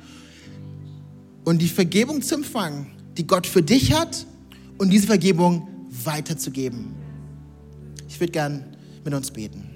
und 1.44 1.60
die 1.60 1.68
Vergebung 1.68 2.22
zu 2.22 2.36
empfangen, 2.36 2.86
die 3.16 3.26
Gott 3.26 3.46
für 3.46 3.62
dich 3.62 3.92
hat 3.92 4.26
und 4.78 4.90
diese 4.90 5.06
Vergebung 5.06 5.68
weiterzugeben. 6.04 6.94
Ich 8.08 8.18
würde 8.20 8.32
gern 8.32 8.64
mit 9.04 9.14
uns 9.14 9.30
beten. 9.30 9.68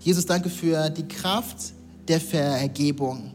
Jesus, 0.00 0.26
danke 0.26 0.48
für 0.48 0.90
die 0.90 1.06
Kraft 1.06 1.72
der 2.06 2.20
Vergebung. 2.20 3.32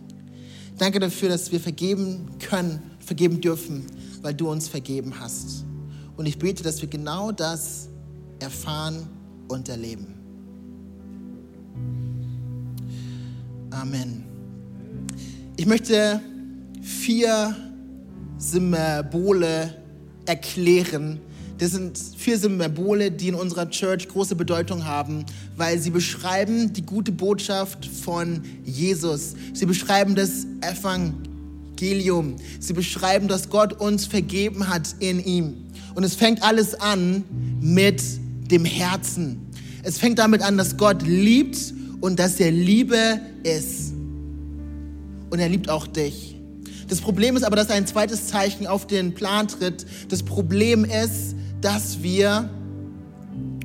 Danke 0.78 1.00
dafür, 1.00 1.30
dass 1.30 1.52
wir 1.52 1.60
vergeben 1.60 2.28
können, 2.40 2.82
vergeben 3.00 3.42
dürfen, 3.42 3.86
weil 4.22 4.34
du 4.34 4.50
uns 4.50 4.68
vergeben 4.68 5.14
hast. 5.20 5.66
Und 6.16 6.26
ich 6.26 6.38
bete, 6.38 6.64
dass 6.64 6.82
wir 6.82 6.90
genau 6.90 7.32
das 7.32 7.90
erfahren 8.40 9.08
und 9.48 9.70
erleben. 9.70 10.08
Amen. 13.70 14.24
Ich 15.58 15.66
möchte 15.66 16.22
vier 16.82 17.56
Symbole 18.38 19.76
erklären. 20.26 21.20
Das 21.58 21.72
sind 21.72 21.98
vier 21.98 22.38
Symbole, 22.38 23.12
die 23.12 23.30
in 23.30 23.36
unserer 23.36 23.70
Church 23.70 24.08
große 24.08 24.36
Bedeutung 24.36 24.86
haben, 24.86 25.26
weil 25.56 25.80
sie 25.80 25.92
beschreiben 25.92 26.74
die 26.74 26.86
gute 26.86 27.12
Botschaft 27.12 27.86
von 27.86 28.42
Jesus. 28.66 29.36
Sie 29.54 29.66
beschreiben 29.66 30.16
das 30.16 30.46
Evangelium. 30.62 32.36
Sie 32.60 32.74
beschreiben, 32.74 33.28
dass 33.28 33.50
Gott 33.50 33.74
uns 33.74 34.06
vergeben 34.06 34.68
hat 34.68 34.96
in 35.00 35.24
ihm. 35.24 35.54
Und 35.96 36.04
es 36.04 36.16
fängt 36.16 36.42
alles 36.44 36.76
an 36.76 37.24
mit 37.62 38.02
dem 38.50 38.66
Herzen. 38.66 39.48
Es 39.84 39.98
fängt 39.98 40.20
damit 40.20 40.42
an, 40.42 40.58
dass 40.58 40.78
Gott 40.78 41.02
liebt 41.02 41.74
und 42.02 42.20
dass 42.20 42.40
er 42.40 42.52
Liebe 42.52 43.20
ist. 43.44 43.94
Und 45.30 45.40
er 45.40 45.50
liebt 45.50 45.70
auch 45.70 45.88
dich. 45.88 46.40
Das 46.88 47.02
Problem 47.02 47.36
ist 47.36 47.44
aber, 47.44 47.56
dass 47.56 47.70
ein 47.70 47.88
zweites 47.88 48.28
Zeichen 48.28 48.68
auf 48.68 48.88
den 48.88 49.14
Plan 49.14 49.48
tritt. 49.48 49.86
Das 50.10 50.22
Problem 50.24 50.86
ist, 50.86 51.36
dass 51.62 52.04
wir 52.04 52.50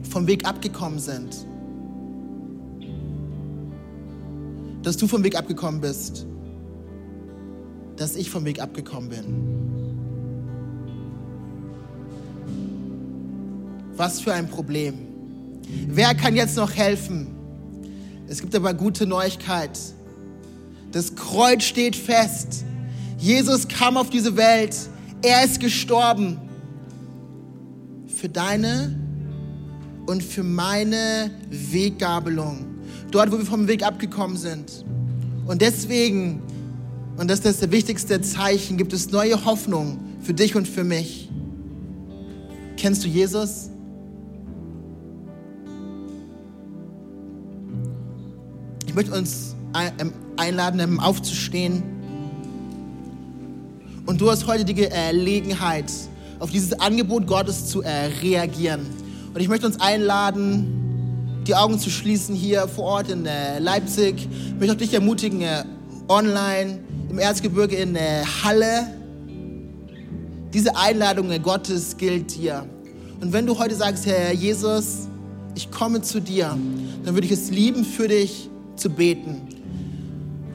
vom 0.09 0.27
Weg 0.27 0.47
abgekommen 0.47 0.99
sind. 0.99 1.37
Dass 4.83 4.97
du 4.97 5.07
vom 5.07 5.25
Weg 5.25 5.37
abgekommen 5.37 5.81
bist. 5.81 6.27
Dass 7.97 8.17
ich 8.17 8.31
vom 8.31 8.45
Weg 8.45 8.61
abgekommen 8.61 9.11
bin. 9.11 9.78
Was 13.99 14.21
für 14.21 14.33
ein 14.33 14.49
Problem. 14.49 14.95
Wer 15.89 16.15
kann 16.15 16.37
jetzt 16.37 16.57
noch 16.57 16.73
helfen? 16.73 17.27
Es 18.29 18.41
gibt 18.41 18.55
aber 18.55 18.73
gute 18.73 19.07
Neuigkeit. 19.07 19.77
Das 20.93 21.17
Kreuz 21.17 21.65
steht 21.65 21.97
fest. 21.97 22.65
Jesus 23.19 23.67
kam 23.67 23.97
auf 23.97 24.09
diese 24.09 24.37
Welt. 24.37 24.77
Er 25.21 25.45
ist 25.45 25.59
gestorben. 25.59 26.39
Für 28.07 28.29
deine 28.29 28.97
und 30.07 30.23
für 30.23 30.45
meine 30.45 31.33
Weggabelung. 31.51 32.67
Dort, 33.11 33.33
wo 33.33 33.39
wir 33.39 33.47
vom 33.47 33.67
Weg 33.67 33.85
abgekommen 33.85 34.37
sind. 34.37 34.85
Und 35.45 35.61
deswegen, 35.61 36.41
und 37.17 37.29
das 37.29 37.41
ist 37.41 37.63
das 37.63 37.71
wichtigste 37.73 38.21
Zeichen, 38.21 38.77
gibt 38.77 38.93
es 38.93 39.11
neue 39.11 39.45
Hoffnung 39.45 39.99
für 40.21 40.35
dich 40.35 40.55
und 40.55 40.69
für 40.69 40.85
mich. 40.85 41.29
Kennst 42.77 43.03
du 43.03 43.09
Jesus? 43.09 43.71
Möchte 48.99 49.13
uns 49.13 49.55
ähm, 50.01 50.13
einladen, 50.37 50.99
aufzustehen. 50.99 51.85
Und 54.07 54.21
du 54.21 54.29
hast 54.29 54.49
heute 54.49 54.65
die 54.65 54.75
Gelegenheit, 54.75 55.85
auf 56.41 56.51
dieses 56.51 56.73
Angebot 56.81 57.29
Gottes 57.29 57.67
zu 57.67 57.83
äh, 57.83 58.07
reagieren. 58.23 58.81
Und 59.33 59.41
ich 59.41 59.47
möchte 59.47 59.67
uns 59.67 59.81
einladen, 59.81 61.45
die 61.47 61.55
Augen 61.55 61.79
zu 61.79 61.91
schließen 61.91 62.35
hier 62.35 62.67
vor 62.67 62.87
Ort 62.87 63.11
in 63.11 63.25
äh, 63.25 63.61
Leipzig. 63.61 64.17
Ich 64.19 64.59
möchte 64.59 64.75
auch 64.75 64.79
dich 64.79 64.93
ermutigen, 64.93 65.43
äh, 65.43 65.63
online 66.09 66.81
im 67.09 67.21
Erzgebirge 67.21 67.77
in 67.77 67.97
Halle. 68.43 68.85
Diese 70.53 70.77
Einladung 70.77 71.31
Gottes 71.41 71.97
gilt 71.97 72.37
dir. 72.37 72.67
Und 73.21 73.33
wenn 73.33 73.47
du 73.47 73.57
heute 73.61 73.77
sagst, 73.77 74.07
Herr 74.07 74.33
Jesus, 74.33 75.07
ich 75.55 75.71
komme 75.71 76.03
zu 76.03 76.21
dir, 76.21 76.59
dann 77.05 77.15
würde 77.15 77.29
ich 77.29 77.33
es 77.33 77.49
lieben 77.51 77.85
für 77.85 78.09
dich, 78.09 78.51
zu 78.79 78.91
beten. 78.91 79.43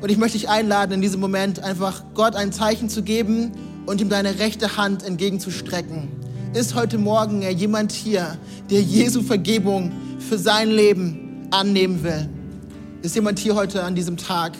Und 0.01 0.09
ich 0.09 0.17
möchte 0.17 0.37
dich 0.37 0.49
einladen, 0.49 0.93
in 0.93 1.01
diesem 1.01 1.21
Moment 1.21 1.63
einfach 1.63 2.03
Gott 2.13 2.35
ein 2.35 2.51
Zeichen 2.51 2.89
zu 2.89 3.03
geben 3.03 3.51
und 3.85 4.01
ihm 4.01 4.09
deine 4.09 4.39
rechte 4.39 4.77
Hand 4.77 5.03
entgegenzustrecken. 5.03 6.09
Ist 6.53 6.75
heute 6.75 6.97
Morgen 6.97 7.41
jemand 7.41 7.91
hier, 7.91 8.37
der 8.69 8.81
Jesu 8.81 9.21
Vergebung 9.21 9.91
für 10.19 10.37
sein 10.37 10.69
Leben 10.69 11.47
annehmen 11.51 12.03
will? 12.03 12.29
Ist 13.01 13.15
jemand 13.15 13.39
hier 13.39 13.55
heute 13.55 13.83
an 13.83 13.95
diesem 13.95 14.17
Tag? 14.17 14.53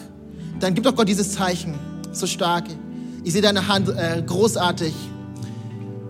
Dann 0.59 0.73
gib 0.75 0.83
doch 0.83 0.95
Gott 0.95 1.07
dieses 1.07 1.31
Zeichen. 1.33 1.75
So 2.11 2.27
stark. 2.27 2.65
Ich 3.23 3.33
sehe 3.33 3.41
deine 3.41 3.67
Hand 3.67 3.89
äh, 3.89 4.21
großartig. 4.25 4.93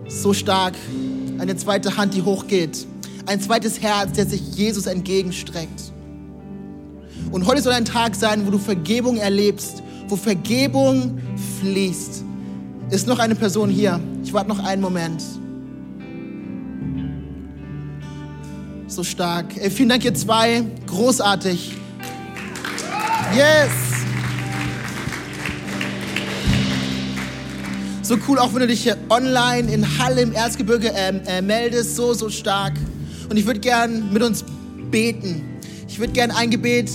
So 0.07 0.33
stark. 0.33 0.73
Eine 1.39 1.55
zweite 1.55 1.97
Hand, 1.97 2.13
die 2.13 2.21
hochgeht. 2.21 2.87
Ein 3.25 3.39
zweites 3.39 3.81
Herz, 3.81 4.13
der 4.13 4.25
sich 4.25 4.41
Jesus 4.55 4.85
entgegenstreckt. 4.85 5.92
Und 7.31 7.45
heute 7.45 7.61
soll 7.61 7.73
ein 7.73 7.85
Tag 7.85 8.15
sein, 8.15 8.45
wo 8.45 8.51
du 8.51 8.57
Vergebung 8.57 9.17
erlebst, 9.17 9.83
wo 10.07 10.15
Vergebung 10.15 11.19
fließt. 11.59 12.23
Ist 12.89 13.07
noch 13.07 13.19
eine 13.19 13.35
Person 13.35 13.69
hier? 13.69 13.99
Ich 14.23 14.33
warte 14.33 14.49
noch 14.49 14.63
einen 14.63 14.81
Moment. 14.81 15.23
So 18.87 19.03
stark. 19.03 19.57
Ey, 19.57 19.71
vielen 19.71 19.89
Dank, 19.89 20.05
ihr 20.05 20.13
zwei. 20.13 20.63
Großartig. 20.85 21.75
Yes. 23.35 23.71
So 28.03 28.17
cool, 28.27 28.37
auch 28.37 28.53
wenn 28.53 28.59
du 28.59 28.67
dich 28.67 28.83
hier 28.83 28.97
online 29.09 29.71
in 29.71 29.97
Halle 29.97 30.21
im 30.21 30.33
Erzgebirge 30.33 30.93
äh, 30.93 31.13
äh, 31.25 31.41
meldest. 31.41 31.95
So, 31.95 32.13
so 32.13 32.29
stark. 32.29 32.73
Und 33.29 33.37
ich 33.37 33.47
würde 33.47 33.61
gern 33.61 34.13
mit 34.13 34.21
uns 34.21 34.45
beten. 34.91 35.41
Ich 35.87 35.97
würde 35.97 36.13
gern 36.13 36.29
ein 36.29 36.51
Gebet 36.51 36.91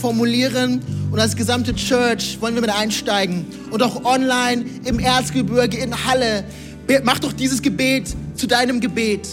formulieren 0.00 0.80
und 1.10 1.20
als 1.20 1.36
gesamte 1.36 1.74
Church 1.74 2.38
wollen 2.40 2.54
wir 2.54 2.62
mit 2.62 2.70
einsteigen 2.70 3.46
und 3.70 3.82
auch 3.82 4.04
online 4.04 4.64
im 4.84 4.98
Erzgebirge 4.98 5.76
in 5.76 6.04
Halle. 6.06 6.44
Mach 7.04 7.18
doch 7.18 7.32
dieses 7.32 7.62
Gebet 7.62 8.14
zu 8.34 8.46
deinem 8.46 8.80
Gebet. 8.80 9.28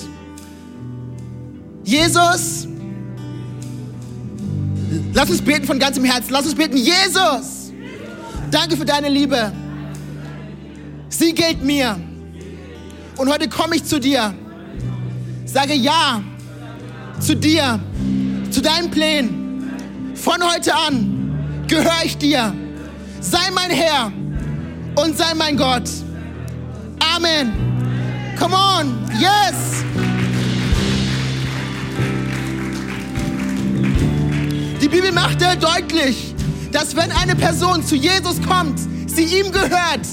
Jesus, 1.83 2.67
lass 5.13 5.29
uns 5.29 5.41
beten 5.41 5.65
von 5.65 5.79
ganzem 5.79 6.03
Herzen. 6.03 6.31
Lass 6.31 6.45
uns 6.45 6.55
beten, 6.55 6.77
Jesus, 6.77 7.71
danke 8.51 8.75
für 8.75 8.85
deine 8.85 9.09
Liebe. 9.09 9.51
Sie 11.09 11.33
gilt 11.33 11.63
mir. 11.63 11.99
Und 13.15 13.29
heute 13.29 13.49
komme 13.49 13.77
ich 13.77 13.85
zu 13.85 13.99
dir. 13.99 14.33
Sage 15.45 15.73
ja 15.73 16.21
zu 17.19 17.35
dir, 17.35 17.79
zu 18.51 18.61
deinen 18.61 18.91
Plänen 18.91 19.46
von 20.17 20.41
heute 20.43 20.73
an 20.73 21.65
gehöre 21.67 22.03
ich 22.03 22.17
dir. 22.17 22.53
Sei 23.21 23.51
mein 23.53 23.69
Herr 23.69 24.11
und 24.95 25.17
sei 25.17 25.33
mein 25.35 25.57
Gott. 25.57 25.89
Amen. 27.15 27.51
Come 28.39 28.55
on. 28.55 29.09
Yes. 29.19 29.83
Die 34.81 34.87
Bibel 34.87 35.11
macht 35.11 35.41
deutlich, 35.41 36.33
dass 36.71 36.95
wenn 36.95 37.11
eine 37.11 37.35
Person 37.35 37.83
zu 37.83 37.95
Jesus 37.95 38.41
kommt, 38.41 38.79
sie 39.07 39.23
ihm 39.23 39.51
gehört, 39.51 40.05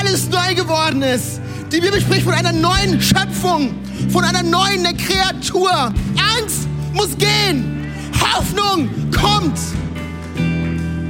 alles 0.00 0.28
neu 0.28 0.54
geworden 0.54 1.02
ist, 1.02 1.40
Die 1.72 1.80
Bibel 1.82 2.00
spricht 2.00 2.22
von 2.22 2.32
einer 2.32 2.52
neuen 2.52 2.98
Schöpfung, 2.98 3.74
von 4.10 4.24
einer 4.24 4.42
neuen 4.42 4.84
Kreatur. 4.96 5.70
Angst 5.70 6.66
muss 6.94 7.10
gehen. 7.18 7.92
Hoffnung 8.20 8.88
kommt. 9.20 9.58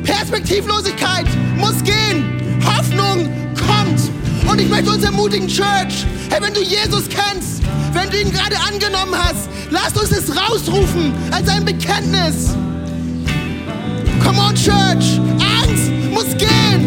Perspektivlosigkeit 0.04 1.26
muss 1.56 1.82
gehen. 1.84 2.24
Hoffnung 2.64 3.28
kommt. 3.54 4.00
Und 4.50 4.60
ich 4.60 4.68
möchte 4.68 4.90
uns 4.90 5.04
ermutigen, 5.04 5.48
Church, 5.48 6.06
hey, 6.30 6.40
wenn 6.40 6.54
du 6.54 6.62
Jesus 6.62 7.04
kennst, 7.08 7.62
wenn 7.92 8.10
du 8.10 8.20
ihn 8.20 8.32
gerade 8.32 8.56
angenommen 8.60 9.14
hast, 9.14 9.48
lass 9.70 9.92
uns 9.92 10.10
es 10.10 10.34
rausrufen 10.34 11.12
als 11.30 11.48
ein 11.48 11.64
Bekenntnis. 11.64 12.54
Come 14.24 14.40
on, 14.40 14.54
Church. 14.54 15.20
Angst 15.62 15.90
muss 16.12 16.36
gehen. 16.36 16.86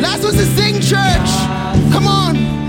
Lass 0.00 0.24
uns 0.24 0.40
es 0.40 0.56
singen, 0.56 0.80
Church. 0.80 1.30
Come 1.92 2.08
on. 2.08 2.65